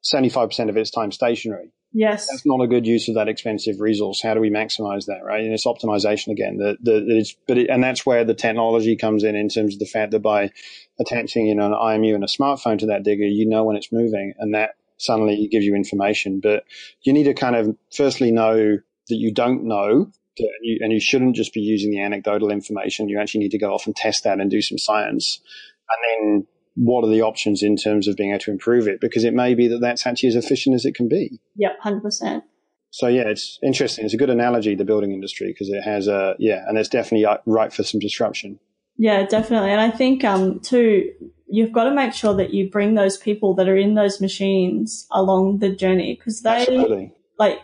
75% 0.04 0.70
of 0.70 0.78
its 0.78 0.92
time 0.92 1.12
stationary. 1.12 1.72
Yes. 1.94 2.28
That's 2.30 2.46
not 2.46 2.62
a 2.62 2.68
good 2.68 2.86
use 2.86 3.10
of 3.10 3.16
that 3.16 3.28
expensive 3.28 3.80
resource. 3.80 4.22
How 4.22 4.34
do 4.34 4.40
we 4.40 4.50
maximize 4.50 5.06
that, 5.08 5.24
right? 5.26 5.44
And 5.44 5.54
it's 5.54 5.66
optimization 5.66 6.30
again. 6.30 6.58
The, 6.58 6.78
the, 6.82 7.04
it's, 7.18 7.36
but 7.48 7.58
it, 7.58 7.70
and 7.70 7.84
that's 7.84 8.06
where 8.06 8.24
the 8.24 8.34
technology 8.34 8.96
comes 8.96 9.24
in 9.24 9.36
in 9.36 9.50
terms 9.50 9.76
of 9.76 9.80
the 9.80 9.86
fact 9.86 10.12
that 10.12 10.22
by 10.22 10.52
attaching, 11.00 11.48
you 11.48 11.56
know, 11.56 11.66
an 11.66 11.74
IMU 11.74 12.16
and 12.16 12.24
a 12.24 12.28
smartphone 12.28 12.80
to 12.80 12.86
that 12.88 13.04
digger, 13.04 13.26
you 13.26 13.48
know 13.48 13.66
when 13.66 13.76
it's 13.76 13.92
moving 13.92 14.34
and 14.40 14.54
that 14.54 14.76
suddenly 15.02 15.48
gives 15.52 15.66
you 15.66 15.76
information. 15.76 16.40
But 16.42 16.64
you 17.04 17.14
need 17.14 17.26
to 17.26 17.34
kind 17.34 17.56
of 17.56 17.76
firstly 17.96 18.32
know 18.32 18.78
that 19.10 19.16
you 19.16 19.34
don't 19.34 19.66
know. 19.66 20.12
That 20.38 20.50
you, 20.62 20.80
and 20.82 20.94
you 20.94 21.02
shouldn't 21.02 21.36
just 21.36 21.54
be 21.54 21.60
using 21.60 21.92
the 21.92 22.02
anecdotal 22.02 22.52
information. 22.52 23.10
You 23.10 23.20
actually 23.20 23.42
need 23.42 23.52
to 23.52 23.60
go 23.60 23.74
off 23.74 23.86
and 23.86 23.96
test 23.96 24.24
that 24.24 24.40
and 24.40 24.50
do 24.50 24.62
some 24.62 24.78
science. 24.78 25.42
And 25.90 26.38
then 26.38 26.48
what 26.76 27.04
are 27.04 27.10
the 27.10 27.22
options 27.22 27.64
in 27.64 27.76
terms 27.76 28.08
of 28.08 28.16
being 28.16 28.32
able 28.32 28.40
to 28.40 28.52
improve 28.52 28.88
it? 28.88 29.02
Because 29.02 29.24
it 29.24 29.34
may 29.34 29.56
be 29.56 29.68
that 29.68 29.82
that's 29.82 30.08
actually 30.08 30.30
as 30.30 30.36
efficient 30.36 30.76
as 30.76 30.86
it 30.86 30.96
can 30.96 31.10
be. 31.10 31.40
Yep, 31.58 31.82
100%. 31.84 32.44
So 32.92 33.08
yeah, 33.08 33.24
it's 33.24 33.60
interesting. 33.64 34.06
It's 34.06 34.14
a 34.14 34.18
good 34.18 34.30
analogy, 34.30 34.76
the 34.76 34.86
building 34.86 35.12
industry, 35.12 35.48
because 35.48 35.70
it 35.70 35.82
has 35.82 36.08
a, 36.08 36.36
yeah, 36.40 36.64
and 36.68 36.78
it's 36.78 36.90
definitely 36.90 37.26
ripe 37.46 37.74
for 37.74 37.84
some 37.84 38.00
disruption. 38.00 38.60
Yeah, 38.98 39.26
definitely. 39.26 39.72
And 39.72 39.82
I 39.82 39.90
think, 39.90 40.24
um, 40.24 40.60
too, 40.60 41.12
you've 41.52 41.72
got 41.72 41.84
to 41.84 41.92
make 41.92 42.14
sure 42.14 42.34
that 42.34 42.54
you 42.54 42.70
bring 42.70 42.96
those 42.96 43.18
people 43.18 43.54
that 43.56 43.68
are 43.68 43.76
in 43.76 43.96
those 43.96 44.22
machines 44.22 45.06
along 45.12 45.60
the 45.60 45.70
journey 45.70 46.16
because 46.16 46.42
they 46.42 46.62
Absolutely. 46.62 47.14
like 47.38 47.60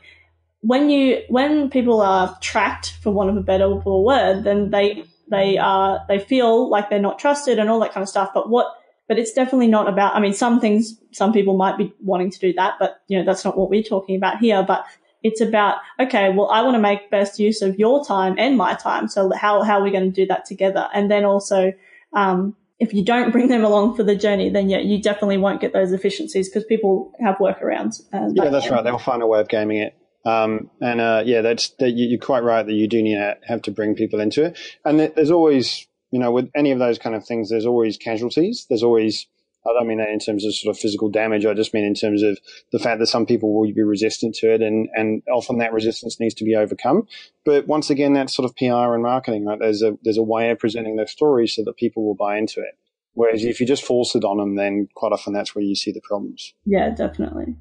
when 0.62 0.90
you 0.90 1.22
when 1.30 1.70
people 1.70 2.02
are 2.02 2.38
tracked 2.42 2.98
for 3.02 3.12
want 3.12 3.30
of 3.30 3.38
a 3.38 3.42
better 3.42 3.70
word 3.70 4.44
then 4.44 4.70
they 4.70 5.04
they 5.30 5.58
are 5.58 6.04
they 6.08 6.20
feel 6.20 6.70
like 6.70 6.90
they're 6.90 7.00
not 7.00 7.20
trusted 7.20 7.60
and 7.60 7.70
all 7.70 7.80
that 7.80 7.94
kind 7.94 8.04
of 8.04 8.10
stuff 8.10 8.30
but 8.34 8.50
what 8.50 8.68
but 9.08 9.18
it's 9.18 9.32
definitely 9.32 9.68
not 9.68 9.88
about 9.88 10.16
i 10.16 10.20
mean 10.20 10.34
some 10.34 10.60
things 10.60 11.00
some 11.12 11.32
people 11.32 11.56
might 11.56 11.78
be 11.78 11.94
wanting 12.02 12.30
to 12.30 12.40
do 12.40 12.54
that 12.54 12.76
but 12.80 13.02
you 13.08 13.18
know 13.18 13.24
that's 13.24 13.46
not 13.46 13.58
what 13.58 13.70
we're 13.70 13.84
talking 13.84 14.16
about 14.16 14.40
here 14.40 14.64
but 14.64 14.86
it's 15.24 15.42
about 15.42 15.78
okay 16.00 16.30
well 16.30 16.50
i 16.50 16.62
want 16.62 16.76
to 16.76 16.82
make 16.82 17.10
best 17.10 17.40
use 17.40 17.62
of 17.62 17.78
your 17.80 18.04
time 18.04 18.36
and 18.38 18.58
my 18.58 18.74
time 18.74 19.08
so 19.08 19.32
how 19.32 19.64
how 19.64 19.80
are 19.80 19.84
we 19.84 19.92
going 19.92 20.12
to 20.12 20.16
do 20.16 20.26
that 20.26 20.46
together 20.46 20.88
and 20.94 21.10
then 21.10 21.24
also 21.24 21.72
um, 22.14 22.56
if 22.80 22.94
you 22.94 23.04
don't 23.04 23.32
bring 23.32 23.48
them 23.48 23.64
along 23.64 23.96
for 23.96 24.04
the 24.04 24.16
journey, 24.16 24.50
then 24.50 24.70
yeah, 24.70 24.80
you 24.80 25.02
definitely 25.02 25.38
won't 25.38 25.62
get 25.62 25.74
those 25.74 25.92
efficiencies 25.92 26.48
because 26.48 26.64
people 26.66 27.12
have 27.20 27.36
workarounds. 27.38 28.02
Uh, 28.14 28.30
yeah, 28.34 28.50
that's 28.50 28.70
right. 28.70 28.84
They'll 28.84 29.00
find 29.00 29.24
a 29.24 29.28
way 29.28 29.40
of 29.40 29.48
gaming 29.48 29.78
it. 29.78 29.98
Um, 30.26 30.70
and 30.82 31.00
uh, 31.00 31.24
yeah, 31.26 31.42
that's 31.42 31.70
that 31.80 31.92
you're 31.92 32.20
quite 32.20 32.44
right 32.44 32.66
that 32.66 32.74
you 32.74 32.88
do 32.88 33.02
need 33.02 33.16
to 33.16 33.38
have 33.48 33.62
to 33.64 33.72
bring 33.72 33.96
people 33.96 34.20
into 34.20 34.44
it. 34.44 34.60
And 34.84 35.00
there's 35.00 35.32
always, 35.32 35.88
you 36.12 36.20
know, 36.20 36.32
with 36.32 36.52
any 36.54 36.72
of 36.72 36.80
those 36.80 37.00
kind 37.00 37.16
of 37.16 37.26
things, 37.26 37.50
there's 37.50 37.66
always 37.66 37.98
casualties. 37.98 38.66
There's 38.70 38.84
always 38.84 39.28
I 39.68 39.74
don't 39.74 39.88
mean 39.88 39.98
that 39.98 40.10
in 40.10 40.20
terms 40.20 40.46
of 40.46 40.56
sort 40.56 40.76
of 40.76 40.80
physical 40.80 41.10
damage. 41.10 41.46
I 41.46 41.54
just 41.54 41.74
mean 41.74 41.86
in 41.86 41.94
terms 41.94 42.24
of 42.24 42.40
the 42.72 42.80
fact 42.80 43.00
that 43.00 43.08
some 43.08 43.26
people 43.26 43.54
will 43.54 43.72
be 43.72 43.84
resistant 43.84 44.36
to 44.36 44.54
it, 44.54 44.62
and 44.62 44.88
and 44.96 45.22
often 45.32 45.58
that 45.60 45.74
resistance 45.74 46.20
needs 46.20 46.34
to 46.36 46.44
be 46.44 46.56
overcome. 46.56 47.08
But 47.46 47.68
once 47.68 47.90
again, 47.90 48.14
that's 48.14 48.36
sort 48.36 48.50
of 48.50 48.56
PR 48.56 48.94
and 48.94 49.04
marketing. 49.04 49.46
Right? 49.46 49.60
There's 49.60 49.82
a 49.82 49.98
there's 50.04 50.18
a 50.18 50.24
way 50.24 50.50
of 50.50 50.60
presenting 50.60 50.96
those 50.96 51.12
stories 51.12 51.56
so 51.56 51.64
that 51.66 51.78
people 51.78 52.06
will 52.06 52.16
buy 52.16 52.38
into 52.38 52.62
it. 52.62 52.78
Whereas 53.14 53.44
if 53.44 53.60
you 53.60 53.66
just 53.66 53.84
force 53.84 54.14
it 54.14 54.24
on 54.24 54.38
them, 54.38 54.56
then 54.56 54.88
quite 54.94 55.12
often 55.12 55.34
that's 55.34 55.56
where 55.56 55.64
you 55.64 55.76
see 55.76 55.92
the 55.92 56.02
problems. 56.02 56.54
Yeah, 56.66 56.92
definitely. 56.92 57.56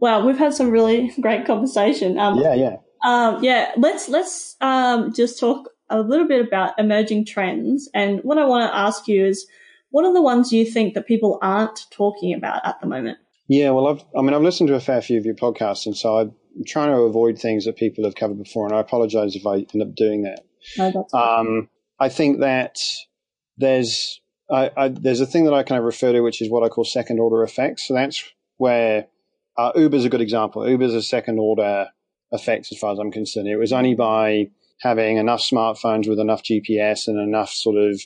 Well, 0.00 0.26
we've 0.26 0.38
had 0.38 0.54
some 0.54 0.70
really 0.70 1.12
great 1.20 1.46
conversation. 1.46 2.18
Um, 2.18 2.38
yeah, 2.38 2.54
yeah. 2.54 2.76
Um, 3.04 3.42
yeah, 3.44 3.72
let's 3.76 4.08
let's 4.08 4.56
um, 4.60 5.12
just 5.12 5.38
talk 5.38 5.68
a 5.90 6.00
little 6.00 6.26
bit 6.26 6.44
about 6.44 6.78
emerging 6.78 7.26
trends. 7.26 7.90
And 7.92 8.20
what 8.22 8.38
I 8.38 8.46
want 8.46 8.70
to 8.70 8.76
ask 8.76 9.06
you 9.06 9.26
is, 9.26 9.46
what 9.92 10.04
are 10.04 10.12
the 10.12 10.22
ones 10.22 10.52
you 10.52 10.66
think 10.66 10.94
that 10.94 11.06
people 11.06 11.38
aren't 11.40 11.86
talking 11.90 12.34
about 12.34 12.66
at 12.66 12.80
the 12.80 12.86
moment? 12.86 13.18
Yeah, 13.48 13.70
well, 13.70 13.88
I've, 13.88 14.04
I 14.16 14.22
mean, 14.22 14.34
I've 14.34 14.42
listened 14.42 14.68
to 14.68 14.74
a 14.74 14.80
fair 14.80 15.02
few 15.02 15.18
of 15.18 15.24
your 15.24 15.34
podcasts, 15.34 15.86
and 15.86 15.96
so 15.96 16.16
I'm 16.18 16.34
trying 16.66 16.88
to 16.88 17.02
avoid 17.02 17.38
things 17.38 17.66
that 17.66 17.76
people 17.76 18.04
have 18.04 18.14
covered 18.14 18.42
before, 18.42 18.66
and 18.66 18.74
I 18.74 18.80
apologize 18.80 19.36
if 19.36 19.46
I 19.46 19.66
end 19.72 19.82
up 19.82 19.94
doing 19.94 20.22
that. 20.22 20.44
No, 20.78 20.90
that's 20.90 21.14
um, 21.14 21.68
I 22.00 22.08
think 22.08 22.40
that 22.40 22.78
there's 23.58 24.20
I, 24.50 24.70
I, 24.76 24.88
there's 24.88 25.20
a 25.20 25.26
thing 25.26 25.44
that 25.44 25.54
I 25.54 25.62
kind 25.62 25.78
of 25.78 25.84
refer 25.84 26.12
to, 26.12 26.20
which 26.20 26.42
is 26.42 26.50
what 26.50 26.62
I 26.62 26.68
call 26.68 26.84
second 26.84 27.20
order 27.20 27.42
effects. 27.42 27.86
So 27.86 27.94
that's 27.94 28.24
where 28.56 29.06
uh, 29.56 29.72
Uber's 29.76 30.04
a 30.04 30.10
good 30.10 30.20
example. 30.20 30.68
Uber's 30.68 30.94
a 30.94 31.02
second 31.02 31.38
order 31.38 31.86
effect, 32.32 32.68
as 32.72 32.78
far 32.78 32.92
as 32.92 32.98
I'm 32.98 33.12
concerned. 33.12 33.48
It 33.48 33.56
was 33.56 33.72
only 33.72 33.94
by 33.94 34.50
having 34.80 35.16
enough 35.16 35.40
smartphones 35.40 36.08
with 36.08 36.18
enough 36.18 36.42
GPS 36.42 37.06
and 37.06 37.18
enough 37.18 37.50
sort 37.50 37.76
of 37.76 38.00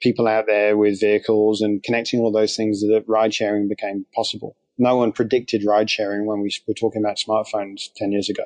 people 0.00 0.28
out 0.28 0.46
there 0.46 0.76
with 0.76 1.00
vehicles 1.00 1.60
and 1.60 1.82
connecting 1.82 2.20
all 2.20 2.32
those 2.32 2.56
things 2.56 2.80
that 2.80 3.04
ride 3.06 3.34
sharing 3.34 3.68
became 3.68 4.06
possible. 4.14 4.56
No 4.78 4.96
one 4.96 5.12
predicted 5.12 5.64
ride 5.64 5.90
sharing 5.90 6.26
when 6.26 6.40
we 6.40 6.50
were 6.66 6.74
talking 6.74 7.02
about 7.02 7.16
smartphones 7.16 7.88
10 7.96 8.12
years 8.12 8.28
ago. 8.28 8.44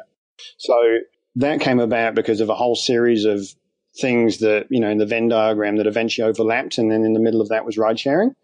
So 0.57 0.99
that 1.37 1.61
came 1.61 1.79
about 1.79 2.15
because 2.15 2.41
of 2.41 2.49
a 2.49 2.55
whole 2.55 2.75
series 2.75 3.25
of 3.25 3.55
things 4.01 4.38
that, 4.38 4.67
you 4.71 4.81
know, 4.81 4.88
in 4.88 4.99
the 4.99 5.07
Venn 5.07 5.29
diagram 5.29 5.77
that 5.77 5.87
eventually 5.87 6.27
overlapped. 6.27 6.79
And 6.79 6.91
then 6.91 7.05
in 7.05 7.12
the 7.12 7.21
middle 7.21 7.43
of 7.43 7.51
that 7.51 7.67
was 7.67 7.77
ride 7.77 8.01
sharing. 8.01 8.35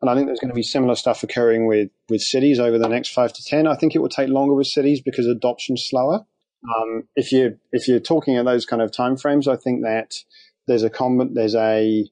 And 0.00 0.10
I 0.10 0.14
think 0.14 0.26
there's 0.26 0.40
going 0.40 0.50
to 0.50 0.54
be 0.54 0.62
similar 0.62 0.94
stuff 0.94 1.22
occurring 1.22 1.66
with, 1.66 1.90
with 2.08 2.20
cities 2.20 2.60
over 2.60 2.78
the 2.78 2.88
next 2.88 3.08
five 3.08 3.32
to 3.32 3.42
10. 3.42 3.66
I 3.66 3.74
think 3.74 3.94
it 3.94 4.00
will 4.00 4.08
take 4.08 4.28
longer 4.28 4.54
with 4.54 4.66
cities 4.66 5.00
because 5.00 5.26
adoption's 5.26 5.84
slower. 5.84 6.24
Um, 6.64 7.04
if 7.14 7.32
you 7.32 7.58
if 7.72 7.86
you're 7.86 8.00
talking 8.00 8.36
at 8.36 8.44
those 8.44 8.66
kind 8.66 8.82
of 8.82 8.90
timeframes, 8.90 9.46
I 9.46 9.56
think 9.56 9.82
that 9.82 10.24
there's 10.66 10.82
a 10.82 10.90
com- 10.90 11.34
there's 11.34 11.54
a 11.54 12.04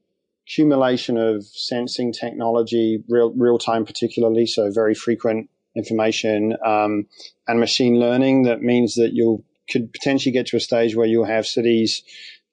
accumulation 0.46 1.16
of 1.16 1.44
sensing 1.44 2.12
technology, 2.12 3.02
real 3.08 3.32
real 3.32 3.58
time 3.58 3.84
particularly, 3.84 4.46
so 4.46 4.70
very 4.70 4.94
frequent 4.94 5.50
information 5.76 6.56
um, 6.64 7.06
and 7.48 7.60
machine 7.60 7.98
learning. 7.98 8.44
That 8.44 8.62
means 8.62 8.94
that 8.94 9.12
you 9.12 9.44
could 9.70 9.92
potentially 9.92 10.32
get 10.32 10.46
to 10.48 10.56
a 10.56 10.60
stage 10.60 10.94
where 10.94 11.06
you'll 11.06 11.24
have 11.24 11.46
cities 11.46 12.02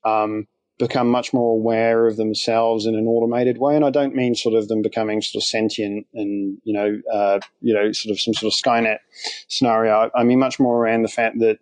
um, 0.04 0.48
become 0.80 1.08
much 1.08 1.34
more 1.34 1.54
aware 1.54 2.08
of 2.08 2.18
themselves 2.18 2.86
in 2.86 2.96
an 2.96 3.06
automated 3.06 3.60
way. 3.60 3.76
And 3.76 3.86
I 3.86 3.92
don't 3.92 4.16
mean 4.16 4.34
sort 4.34 4.56
of 4.56 4.68
them 4.68 4.82
becoming 4.82 5.22
sort 5.22 5.44
of 5.44 5.46
sentient 5.46 6.08
and, 6.14 6.58
you 6.64 6.74
know, 6.74 7.00
uh, 7.14 7.40
you 7.62 7.74
know, 7.74 7.92
sort 7.92 8.12
of 8.12 8.20
some 8.20 8.34
sort 8.34 8.52
of 8.52 8.60
Skynet 8.60 8.98
scenario. 9.48 10.10
I 10.16 10.24
mean 10.24 10.40
much 10.40 10.60
more 10.60 10.78
around 10.78 11.04
the 11.04 11.10
fact 11.10 11.40
that 11.40 11.60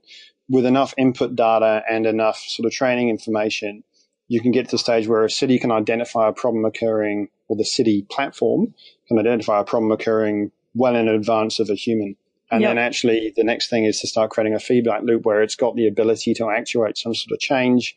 with 0.49 0.65
enough 0.65 0.93
input 0.97 1.35
data 1.35 1.83
and 1.89 2.05
enough 2.05 2.37
sort 2.37 2.65
of 2.65 2.71
training 2.71 3.09
information, 3.09 3.83
you 4.31 4.39
can 4.39 4.51
get 4.53 4.63
to 4.63 4.71
the 4.71 4.77
stage 4.77 5.09
where 5.09 5.25
a 5.25 5.29
city 5.29 5.59
can 5.59 5.73
identify 5.73 6.29
a 6.29 6.31
problem 6.31 6.63
occurring 6.63 7.27
or 7.49 7.57
the 7.57 7.65
city 7.65 8.07
platform 8.09 8.73
can 9.09 9.19
identify 9.19 9.59
a 9.59 9.65
problem 9.65 9.91
occurring 9.91 10.53
well 10.73 10.95
in 10.95 11.09
advance 11.09 11.59
of 11.59 11.69
a 11.69 11.75
human. 11.75 12.15
And 12.49 12.61
yep. 12.61 12.69
then 12.69 12.77
actually 12.77 13.33
the 13.35 13.43
next 13.43 13.69
thing 13.69 13.83
is 13.83 13.99
to 13.99 14.07
start 14.07 14.29
creating 14.29 14.53
a 14.53 14.59
feedback 14.59 15.01
loop 15.03 15.25
where 15.25 15.41
it's 15.41 15.55
got 15.55 15.75
the 15.75 15.85
ability 15.85 16.33
to 16.35 16.49
actuate 16.49 16.97
some 16.97 17.13
sort 17.13 17.33
of 17.33 17.39
change 17.39 17.93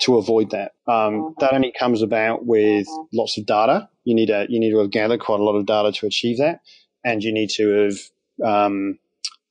to 0.00 0.18
avoid 0.18 0.50
that. 0.50 0.72
Um, 0.86 1.14
mm-hmm. 1.14 1.32
that 1.40 1.54
only 1.54 1.72
comes 1.72 2.02
about 2.02 2.44
with 2.44 2.86
mm-hmm. 2.86 3.16
lots 3.16 3.38
of 3.38 3.46
data. 3.46 3.88
You 4.04 4.14
need 4.14 4.26
to 4.26 4.44
you 4.50 4.60
need 4.60 4.72
to 4.72 4.78
have 4.80 4.90
gathered 4.90 5.20
quite 5.20 5.40
a 5.40 5.42
lot 5.42 5.56
of 5.56 5.64
data 5.64 5.90
to 5.90 6.06
achieve 6.06 6.36
that, 6.36 6.60
and 7.02 7.24
you 7.24 7.32
need 7.32 7.48
to 7.56 7.88
have, 7.88 8.46
um, 8.46 8.98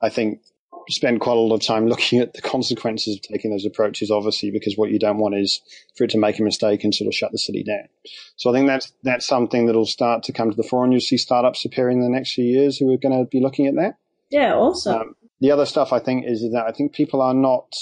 I 0.00 0.08
think, 0.08 0.38
spend 0.88 1.20
quite 1.20 1.36
a 1.36 1.40
lot 1.40 1.54
of 1.54 1.62
time 1.62 1.88
looking 1.88 2.20
at 2.20 2.34
the 2.34 2.42
consequences 2.42 3.16
of 3.16 3.22
taking 3.22 3.50
those 3.50 3.64
approaches. 3.64 4.10
Obviously, 4.10 4.50
because 4.50 4.76
what 4.76 4.90
you 4.90 4.98
don't 4.98 5.18
want 5.18 5.36
is 5.36 5.60
for 5.96 6.04
it 6.04 6.10
to 6.10 6.18
make 6.18 6.38
a 6.38 6.42
mistake 6.42 6.84
and 6.84 6.94
sort 6.94 7.08
of 7.08 7.14
shut 7.14 7.32
the 7.32 7.38
city 7.38 7.62
down. 7.62 7.88
So 8.36 8.50
I 8.50 8.52
think 8.52 8.66
that's 8.66 8.92
that's 9.02 9.26
something 9.26 9.66
that'll 9.66 9.86
start 9.86 10.22
to 10.24 10.32
come 10.32 10.50
to 10.50 10.56
the 10.56 10.62
fore, 10.62 10.84
and 10.84 10.92
you'll 10.92 11.00
see 11.00 11.16
startups 11.16 11.64
appearing 11.64 11.98
in 11.98 12.04
the 12.04 12.16
next 12.16 12.32
few 12.32 12.44
years 12.44 12.78
who 12.78 12.92
are 12.92 12.98
going 12.98 13.18
to 13.18 13.28
be 13.28 13.40
looking 13.40 13.66
at 13.66 13.74
that. 13.76 13.96
Yeah, 14.30 14.54
awesome. 14.54 14.94
Um, 14.94 15.16
the 15.40 15.50
other 15.50 15.66
stuff 15.66 15.92
I 15.92 15.98
think 15.98 16.24
is 16.26 16.42
that 16.52 16.64
I 16.66 16.72
think 16.72 16.94
people 16.94 17.20
are 17.20 17.34
not 17.34 17.74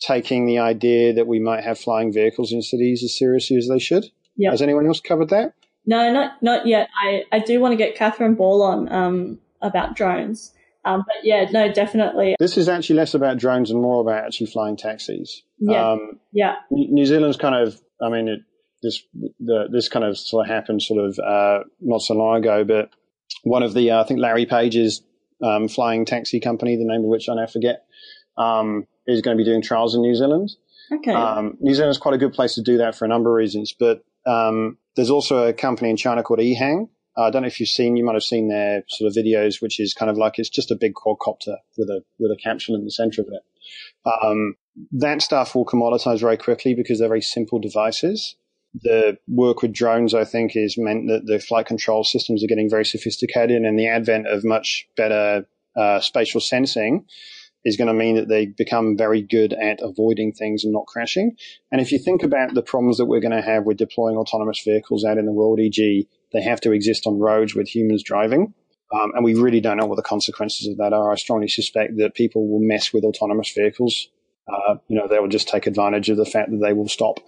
taking 0.00 0.46
the 0.46 0.58
idea 0.58 1.12
that 1.14 1.26
we 1.26 1.38
might 1.38 1.64
have 1.64 1.78
flying 1.78 2.12
vehicles 2.12 2.52
in 2.52 2.62
cities 2.62 3.02
as 3.02 3.16
seriously 3.16 3.56
as 3.56 3.68
they 3.68 3.78
should. 3.78 4.06
Yep. 4.36 4.52
Has 4.52 4.62
anyone 4.62 4.86
else 4.86 5.00
covered 5.00 5.30
that? 5.30 5.54
No, 5.86 6.12
not 6.12 6.42
not 6.42 6.66
yet. 6.66 6.88
I, 7.02 7.24
I 7.32 7.38
do 7.38 7.60
want 7.60 7.72
to 7.72 7.76
get 7.76 7.94
Catherine 7.94 8.34
Ball 8.34 8.62
on 8.62 8.92
um, 8.92 9.38
about 9.62 9.94
drones. 9.94 10.52
Um, 10.86 11.04
but 11.06 11.16
yeah, 11.24 11.46
no, 11.50 11.72
definitely. 11.72 12.36
This 12.38 12.56
is 12.56 12.68
actually 12.68 12.96
less 12.96 13.12
about 13.14 13.38
drones 13.38 13.70
and 13.70 13.82
more 13.82 14.00
about 14.00 14.24
actually 14.24 14.46
flying 14.46 14.76
taxis. 14.76 15.42
Yeah. 15.58 15.90
Um, 15.90 16.20
yeah. 16.32 16.54
New 16.70 17.04
Zealand's 17.04 17.36
kind 17.36 17.54
of, 17.54 17.80
I 18.00 18.08
mean, 18.08 18.28
it, 18.28 18.40
this 18.82 19.02
the, 19.40 19.68
this 19.70 19.88
kind 19.88 20.04
of 20.04 20.16
sort 20.16 20.46
of 20.46 20.54
happened 20.54 20.82
sort 20.82 21.04
of 21.04 21.18
uh, 21.18 21.64
not 21.80 22.02
so 22.02 22.14
long 22.14 22.36
ago, 22.36 22.64
but 22.64 22.90
one 23.42 23.62
of 23.62 23.74
the 23.74 23.90
uh, 23.90 24.02
I 24.02 24.06
think 24.06 24.20
Larry 24.20 24.46
Page's 24.46 25.02
um, 25.42 25.68
flying 25.68 26.04
taxi 26.04 26.40
company, 26.40 26.76
the 26.76 26.84
name 26.84 27.00
of 27.00 27.06
which 27.06 27.28
I 27.28 27.34
now 27.34 27.46
forget, 27.46 27.84
um, 28.38 28.86
is 29.06 29.22
going 29.22 29.36
to 29.36 29.42
be 29.42 29.48
doing 29.48 29.62
trials 29.62 29.94
in 29.94 30.02
New 30.02 30.14
Zealand. 30.14 30.50
Okay. 30.92 31.12
Um, 31.12 31.56
New 31.60 31.74
Zealand 31.74 31.90
is 31.90 31.98
quite 31.98 32.14
a 32.14 32.18
good 32.18 32.32
place 32.32 32.54
to 32.54 32.62
do 32.62 32.78
that 32.78 32.94
for 32.94 33.04
a 33.04 33.08
number 33.08 33.30
of 33.30 33.34
reasons, 33.34 33.74
but 33.76 34.04
um, 34.24 34.78
there's 34.94 35.10
also 35.10 35.48
a 35.48 35.52
company 35.52 35.90
in 35.90 35.96
China 35.96 36.22
called 36.22 36.40
Ehang. 36.40 36.88
Uh, 37.16 37.22
I 37.22 37.30
don't 37.30 37.42
know 37.42 37.48
if 37.48 37.60
you've 37.60 37.68
seen, 37.68 37.96
you 37.96 38.04
might 38.04 38.14
have 38.14 38.22
seen 38.22 38.48
their 38.48 38.82
sort 38.88 39.08
of 39.08 39.16
videos, 39.16 39.62
which 39.62 39.80
is 39.80 39.94
kind 39.94 40.10
of 40.10 40.18
like 40.18 40.38
it's 40.38 40.48
just 40.48 40.70
a 40.70 40.76
big 40.76 40.94
quadcopter 40.94 41.56
with 41.78 41.88
a 41.88 42.02
with 42.18 42.30
a 42.30 42.36
capsule 42.36 42.74
in 42.74 42.84
the 42.84 42.90
center 42.90 43.22
of 43.22 43.28
it. 43.28 43.42
Um, 44.22 44.54
that 44.92 45.22
stuff 45.22 45.54
will 45.54 45.64
commoditize 45.64 46.20
very 46.20 46.36
quickly 46.36 46.74
because 46.74 46.98
they're 46.98 47.08
very 47.08 47.22
simple 47.22 47.58
devices. 47.58 48.36
The 48.82 49.16
work 49.26 49.62
with 49.62 49.72
drones, 49.72 50.12
I 50.12 50.24
think, 50.24 50.54
is 50.54 50.76
meant 50.76 51.08
that 51.08 51.24
the 51.24 51.38
flight 51.38 51.66
control 51.66 52.04
systems 52.04 52.44
are 52.44 52.46
getting 52.46 52.68
very 52.68 52.84
sophisticated, 52.84 53.62
and 53.62 53.78
the 53.78 53.88
advent 53.88 54.26
of 54.26 54.44
much 54.44 54.86
better 54.96 55.46
uh, 55.76 56.00
spatial 56.00 56.40
sensing 56.40 57.06
is 57.66 57.76
going 57.76 57.88
to 57.88 57.94
mean 57.94 58.14
that 58.14 58.28
they 58.28 58.46
become 58.46 58.96
very 58.96 59.20
good 59.20 59.52
at 59.52 59.80
avoiding 59.82 60.32
things 60.32 60.62
and 60.62 60.72
not 60.72 60.86
crashing. 60.86 61.36
And 61.72 61.80
if 61.80 61.90
you 61.90 61.98
think 61.98 62.22
about 62.22 62.54
the 62.54 62.62
problems 62.62 62.96
that 62.96 63.06
we're 63.06 63.20
going 63.20 63.36
to 63.36 63.42
have 63.42 63.64
with 63.64 63.76
deploying 63.76 64.16
autonomous 64.16 64.62
vehicles 64.64 65.04
out 65.04 65.18
in 65.18 65.26
the 65.26 65.32
world, 65.32 65.58
e.g., 65.58 66.08
they 66.32 66.42
have 66.42 66.60
to 66.60 66.70
exist 66.70 67.08
on 67.08 67.18
roads 67.18 67.56
with 67.56 67.68
humans 67.68 68.04
driving. 68.04 68.54
Um, 68.94 69.10
and 69.16 69.24
we 69.24 69.34
really 69.34 69.60
don't 69.60 69.78
know 69.78 69.86
what 69.86 69.96
the 69.96 70.02
consequences 70.02 70.68
of 70.68 70.76
that 70.76 70.92
are. 70.92 71.10
I 71.10 71.16
strongly 71.16 71.48
suspect 71.48 71.96
that 71.96 72.14
people 72.14 72.48
will 72.48 72.60
mess 72.60 72.92
with 72.92 73.02
autonomous 73.02 73.50
vehicles. 73.52 74.10
Uh, 74.46 74.76
you 74.86 74.96
know, 74.96 75.08
they 75.08 75.18
will 75.18 75.26
just 75.26 75.48
take 75.48 75.66
advantage 75.66 76.08
of 76.08 76.16
the 76.16 76.24
fact 76.24 76.52
that 76.52 76.60
they 76.62 76.72
will 76.72 76.88
stop. 76.88 77.18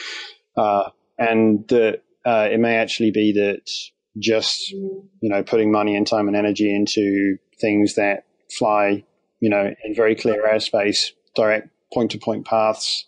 uh, 0.56 0.88
and 1.18 1.68
that 1.68 2.00
uh, 2.24 2.48
it 2.50 2.60
may 2.60 2.76
actually 2.76 3.10
be 3.10 3.32
that 3.32 3.70
just, 4.18 4.70
you 4.70 5.10
know, 5.20 5.42
putting 5.42 5.70
money 5.70 5.96
and 5.96 6.06
time 6.06 6.28
and 6.28 6.36
energy 6.36 6.74
into 6.74 7.36
things 7.60 7.96
that 7.96 8.24
fly 8.50 9.04
you 9.42 9.50
know, 9.50 9.74
in 9.84 9.94
very 9.94 10.14
clear 10.14 10.48
airspace, 10.48 11.10
direct 11.34 11.68
point 11.92 12.12
to 12.12 12.18
point 12.18 12.46
paths, 12.46 13.04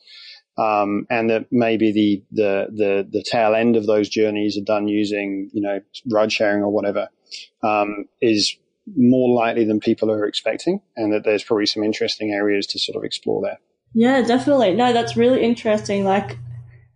um, 0.59 1.07
and 1.09 1.31
that 1.31 1.47
maybe 1.53 1.93
the, 1.93 2.23
the, 2.33 2.67
the, 2.71 3.09
the, 3.09 3.23
tail 3.23 3.55
end 3.55 3.77
of 3.77 3.87
those 3.87 4.09
journeys 4.09 4.59
are 4.59 4.65
done 4.65 4.89
using, 4.89 5.49
you 5.53 5.63
know, 5.63 5.81
ride 6.11 6.33
sharing 6.33 6.63
or 6.63 6.71
whatever, 6.71 7.09
um, 7.63 8.07
is 8.21 8.57
more 8.97 9.35
likely 9.35 9.65
than 9.65 9.79
people 9.79 10.11
are 10.11 10.27
expecting, 10.27 10.81
and 10.97 11.13
that 11.13 11.23
there's 11.25 11.45
probably 11.45 11.67
some 11.67 11.85
interesting 11.85 12.33
areas 12.33 12.67
to 12.67 12.81
sort 12.81 12.97
of 12.97 13.05
explore 13.05 13.41
there. 13.41 13.59
Yeah, 13.95 14.21
definitely. 14.23 14.75
No, 14.75 14.93
that's 14.93 15.17
really 15.17 15.43
interesting. 15.43 16.05
Like, 16.05 16.37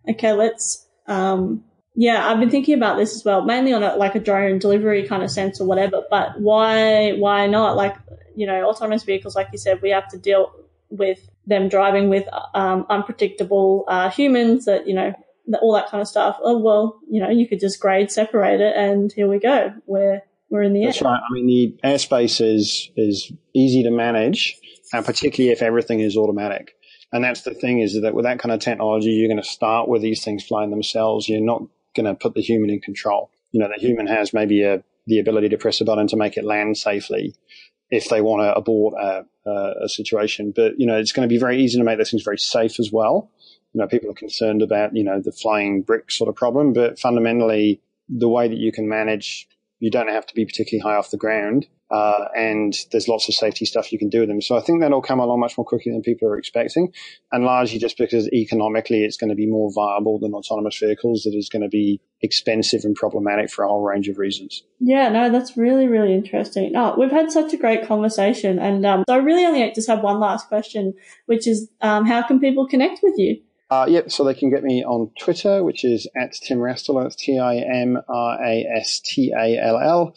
okay, 0.09 0.33
let's, 0.33 0.85
um, 1.07 1.63
yeah, 1.95 2.29
I've 2.29 2.39
been 2.41 2.49
thinking 2.49 2.75
about 2.75 2.97
this 2.97 3.15
as 3.15 3.23
well, 3.23 3.45
mainly 3.45 3.71
on 3.71 3.83
a, 3.83 3.95
like 3.95 4.15
a 4.15 4.19
drone 4.19 4.59
delivery 4.59 5.07
kind 5.07 5.23
of 5.23 5.31
sense 5.31 5.61
or 5.61 5.65
whatever. 5.65 6.01
But 6.09 6.41
why, 6.41 7.13
why 7.13 7.47
not? 7.47 7.77
Like, 7.77 7.95
you 8.39 8.47
know, 8.47 8.69
autonomous 8.69 9.03
vehicles, 9.03 9.35
like 9.35 9.49
you 9.51 9.57
said, 9.57 9.81
we 9.81 9.89
have 9.89 10.07
to 10.07 10.17
deal 10.17 10.49
with 10.89 11.29
them 11.45 11.67
driving 11.67 12.07
with 12.07 12.25
um, 12.53 12.85
unpredictable 12.89 13.83
uh, 13.89 14.09
humans 14.09 14.63
that, 14.63 14.87
you 14.87 14.93
know, 14.93 15.13
all 15.61 15.73
that 15.73 15.89
kind 15.89 15.99
of 15.99 16.07
stuff. 16.07 16.37
Oh, 16.41 16.57
well, 16.57 17.01
you 17.09 17.19
know, 17.21 17.29
you 17.29 17.49
could 17.49 17.59
just 17.59 17.81
grade 17.81 18.09
separate 18.09 18.61
it 18.61 18.77
and 18.77 19.11
here 19.11 19.27
we 19.27 19.39
go. 19.39 19.73
We're, 19.87 20.21
we're 20.49 20.63
in 20.63 20.71
the 20.71 20.85
That's 20.85 21.01
air. 21.01 21.11
right. 21.11 21.19
I 21.19 21.33
mean, 21.33 21.47
the 21.47 21.75
airspace 21.85 22.39
is, 22.39 22.89
is 22.95 23.29
easy 23.53 23.83
to 23.83 23.91
manage 23.91 24.55
and 24.93 25.05
particularly 25.05 25.51
if 25.51 25.61
everything 25.61 25.99
is 25.99 26.15
automatic. 26.15 26.75
And 27.11 27.21
that's 27.21 27.41
the 27.41 27.53
thing 27.53 27.81
is 27.81 27.99
that 28.01 28.13
with 28.13 28.23
that 28.23 28.39
kind 28.39 28.53
of 28.53 28.61
technology, 28.61 29.09
you're 29.09 29.27
going 29.27 29.43
to 29.43 29.49
start 29.49 29.89
with 29.89 30.01
these 30.01 30.23
things 30.23 30.45
flying 30.45 30.69
themselves. 30.69 31.27
You're 31.27 31.41
not 31.41 31.63
going 31.93 32.05
to 32.05 32.15
put 32.15 32.35
the 32.35 32.41
human 32.41 32.69
in 32.69 32.79
control. 32.79 33.31
You 33.51 33.59
know, 33.59 33.67
the 33.67 33.81
human 33.81 34.07
has 34.07 34.33
maybe 34.33 34.63
a, 34.63 34.81
the 35.07 35.19
ability 35.19 35.49
to 35.49 35.57
press 35.57 35.81
a 35.81 35.85
button 35.85 36.07
to 36.07 36.15
make 36.15 36.37
it 36.37 36.45
land 36.45 36.77
safely, 36.77 37.35
if 37.91 38.09
they 38.09 38.21
want 38.21 38.41
to 38.41 38.53
abort 38.53 38.93
a, 38.99 39.25
a, 39.49 39.89
situation. 39.89 40.53
But, 40.55 40.79
you 40.79 40.85
know, 40.85 40.97
it's 40.97 41.11
going 41.11 41.27
to 41.27 41.33
be 41.33 41.39
very 41.39 41.61
easy 41.61 41.77
to 41.77 41.83
make 41.83 41.97
those 41.97 42.11
things 42.11 42.23
very 42.23 42.37
safe 42.37 42.79
as 42.79 42.91
well. 42.91 43.31
You 43.73 43.81
know, 43.81 43.87
people 43.87 44.09
are 44.09 44.15
concerned 44.15 44.61
about, 44.61 44.95
you 44.95 45.03
know, 45.03 45.19
the 45.21 45.31
flying 45.31 45.81
brick 45.81 46.11
sort 46.11 46.27
of 46.27 46.35
problem, 46.35 46.73
but 46.73 46.99
fundamentally, 46.99 47.81
the 48.07 48.29
way 48.29 48.47
that 48.47 48.57
you 48.57 48.71
can 48.71 48.89
manage 48.89 49.47
you 49.79 49.89
don't 49.89 50.09
have 50.09 50.25
to 50.27 50.35
be 50.35 50.45
particularly 50.45 50.81
high 50.81 50.97
off 50.97 51.11
the 51.11 51.17
ground. 51.17 51.67
Uh, 51.91 52.25
and 52.35 52.73
there's 52.91 53.07
lots 53.07 53.27
of 53.27 53.35
safety 53.35 53.65
stuff 53.65 53.91
you 53.91 53.97
can 53.97 54.09
do 54.09 54.19
with 54.19 54.29
them. 54.29 54.41
So 54.41 54.55
I 54.55 54.61
think 54.61 54.81
that'll 54.81 55.01
come 55.01 55.19
along 55.19 55.39
much 55.39 55.57
more 55.57 55.65
quickly 55.65 55.91
than 55.91 56.01
people 56.01 56.27
are 56.27 56.37
expecting, 56.37 56.93
and 57.31 57.43
largely 57.43 57.79
just 57.79 57.97
because 57.97 58.27
economically 58.31 59.03
it's 59.03 59.17
going 59.17 59.29
to 59.29 59.35
be 59.35 59.47
more 59.47 59.71
viable 59.73 60.19
than 60.19 60.33
autonomous 60.33 60.77
vehicles 60.77 61.23
that 61.23 61.35
is 61.35 61.49
going 61.49 61.63
to 61.63 61.69
be 61.69 61.99
expensive 62.21 62.81
and 62.83 62.95
problematic 62.95 63.49
for 63.49 63.63
a 63.63 63.67
whole 63.67 63.81
range 63.81 64.07
of 64.07 64.17
reasons. 64.17 64.63
Yeah, 64.79 65.09
no, 65.09 65.31
that's 65.31 65.57
really, 65.57 65.87
really 65.87 66.13
interesting. 66.13 66.73
Oh, 66.75 66.95
we've 66.97 67.11
had 67.11 67.31
such 67.31 67.53
a 67.53 67.57
great 67.57 67.87
conversation, 67.87 68.59
and 68.59 68.85
um, 68.85 69.03
so 69.07 69.15
I 69.15 69.17
really 69.17 69.45
only 69.45 69.71
just 69.73 69.87
have 69.87 70.01
one 70.01 70.19
last 70.19 70.47
question, 70.47 70.93
which 71.25 71.47
is 71.47 71.69
um, 71.81 72.05
how 72.05 72.21
can 72.21 72.39
people 72.39 72.67
connect 72.67 72.99
with 73.01 73.17
you? 73.17 73.41
Uh, 73.71 73.85
yep, 73.87 74.11
so 74.11 74.23
they 74.23 74.33
can 74.33 74.49
get 74.49 74.63
me 74.63 74.83
on 74.83 75.11
Twitter, 75.19 75.63
which 75.63 75.85
is 75.85 76.07
at 76.19 76.33
Tim 76.33 76.57
Rastall. 76.57 77.03
That's 77.03 77.15
T 77.15 77.37
I 77.37 77.57
M 77.57 77.99
R 78.07 78.43
A 78.43 78.65
S 78.77 78.99
T 78.99 79.31
A 79.37 79.59
L 79.59 79.79
L. 79.79 80.15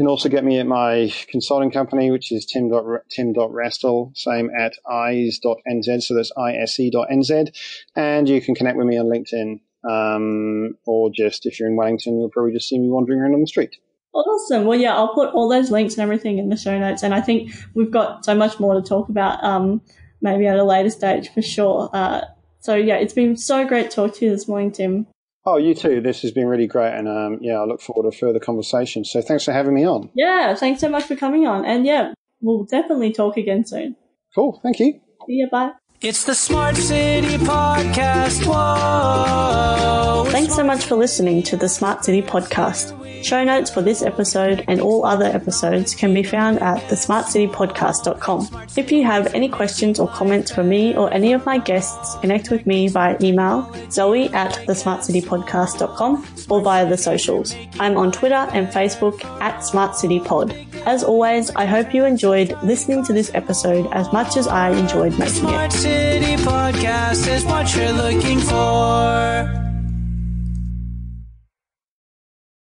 You 0.00 0.04
can 0.04 0.12
also 0.12 0.30
get 0.30 0.44
me 0.44 0.58
at 0.58 0.66
my 0.66 1.12
consulting 1.28 1.70
company, 1.70 2.10
which 2.10 2.32
is 2.32 2.46
tim. 2.46 2.70
tim.tim.rastall, 2.70 4.16
same 4.16 4.48
at 4.58 4.72
eyes.nz, 4.90 6.02
so 6.02 6.14
that's 6.14 6.32
ise.nz. 6.38 7.84
And 7.94 8.26
you 8.26 8.40
can 8.40 8.54
connect 8.54 8.78
with 8.78 8.86
me 8.86 8.96
on 8.96 9.08
LinkedIn, 9.08 9.60
um, 9.86 10.78
or 10.86 11.10
just 11.14 11.44
if 11.44 11.60
you're 11.60 11.68
in 11.68 11.76
Wellington, 11.76 12.18
you'll 12.18 12.30
probably 12.30 12.54
just 12.54 12.70
see 12.70 12.78
me 12.78 12.88
wandering 12.88 13.20
around 13.20 13.34
on 13.34 13.42
the 13.42 13.46
street. 13.46 13.76
Awesome. 14.14 14.64
Well, 14.64 14.78
yeah, 14.78 14.96
I'll 14.96 15.12
put 15.12 15.34
all 15.34 15.50
those 15.50 15.70
links 15.70 15.92
and 15.92 16.02
everything 16.02 16.38
in 16.38 16.48
the 16.48 16.56
show 16.56 16.78
notes. 16.78 17.02
And 17.02 17.12
I 17.12 17.20
think 17.20 17.52
we've 17.74 17.90
got 17.90 18.24
so 18.24 18.34
much 18.34 18.58
more 18.58 18.72
to 18.72 18.80
talk 18.80 19.10
about, 19.10 19.44
um, 19.44 19.82
maybe 20.22 20.46
at 20.46 20.56
a 20.56 20.64
later 20.64 20.88
stage 20.88 21.28
for 21.28 21.42
sure. 21.42 21.90
Uh, 21.92 22.22
so 22.60 22.74
yeah, 22.74 22.96
it's 22.96 23.12
been 23.12 23.36
so 23.36 23.68
great 23.68 23.90
to 23.90 23.96
talk 23.96 24.14
to 24.14 24.24
you 24.24 24.30
this 24.30 24.48
morning, 24.48 24.72
Tim. 24.72 25.08
Oh, 25.46 25.56
you 25.56 25.74
too. 25.74 26.00
This 26.00 26.22
has 26.22 26.32
been 26.32 26.46
really 26.46 26.66
great, 26.66 26.94
and 26.94 27.08
um, 27.08 27.38
yeah, 27.40 27.60
I 27.60 27.64
look 27.64 27.80
forward 27.80 28.10
to 28.10 28.16
further 28.16 28.38
conversations. 28.38 29.10
So 29.10 29.22
thanks 29.22 29.44
for 29.44 29.52
having 29.52 29.74
me 29.74 29.86
on. 29.86 30.10
Yeah, 30.14 30.54
thanks 30.54 30.80
so 30.80 30.88
much 30.88 31.04
for 31.04 31.16
coming 31.16 31.46
on, 31.46 31.64
and 31.64 31.86
yeah, 31.86 32.12
we'll 32.40 32.64
definitely 32.64 33.12
talk 33.12 33.36
again 33.36 33.64
soon. 33.64 33.96
Cool. 34.34 34.60
Thank 34.62 34.80
you. 34.80 35.00
See 35.26 35.32
you. 35.34 35.48
Bye. 35.50 35.72
It's 36.02 36.24
the 36.24 36.34
Smart 36.34 36.76
City 36.76 37.36
Podcast. 37.38 38.46
Whoa. 38.46 40.24
Thanks 40.30 40.54
so 40.54 40.64
much 40.64 40.84
for 40.84 40.96
listening 40.96 41.42
to 41.44 41.56
the 41.56 41.68
Smart 41.68 42.04
City 42.04 42.22
Podcast. 42.22 42.98
Show 43.22 43.44
notes 43.44 43.70
for 43.70 43.82
this 43.82 44.02
episode 44.02 44.64
and 44.68 44.80
all 44.80 45.04
other 45.04 45.26
episodes 45.26 45.94
can 45.94 46.14
be 46.14 46.22
found 46.22 46.60
at 46.60 46.82
thesmartcitypodcast.com. 46.90 48.66
If 48.76 48.90
you 48.90 49.04
have 49.04 49.34
any 49.34 49.48
questions 49.48 50.00
or 50.00 50.08
comments 50.08 50.50
for 50.50 50.64
me 50.64 50.96
or 50.96 51.12
any 51.12 51.32
of 51.32 51.44
my 51.44 51.58
guests, 51.58 52.16
connect 52.20 52.50
with 52.50 52.66
me 52.66 52.88
via 52.88 53.16
email, 53.22 53.72
zoe 53.90 54.28
at 54.30 54.52
thesmartcitypodcast.com 54.66 56.26
or 56.48 56.62
via 56.62 56.88
the 56.88 56.96
socials. 56.96 57.54
I'm 57.78 57.96
on 57.96 58.12
Twitter 58.12 58.34
and 58.34 58.68
Facebook 58.68 59.24
at 59.40 59.60
smartcitypod. 59.60 60.86
As 60.86 61.04
always, 61.04 61.50
I 61.50 61.66
hope 61.66 61.92
you 61.92 62.04
enjoyed 62.04 62.56
listening 62.62 63.04
to 63.04 63.12
this 63.12 63.30
episode 63.34 63.86
as 63.92 64.10
much 64.12 64.36
as 64.36 64.48
I 64.48 64.70
enjoyed 64.70 65.12
making 65.18 65.34
Smart 65.34 65.74
it. 65.74 65.76
City 65.76 66.36
Podcast 66.42 67.28
is 67.28 67.44
what 67.44 67.74
you're 67.76 67.92
looking 67.92 68.40
for. 68.40 69.59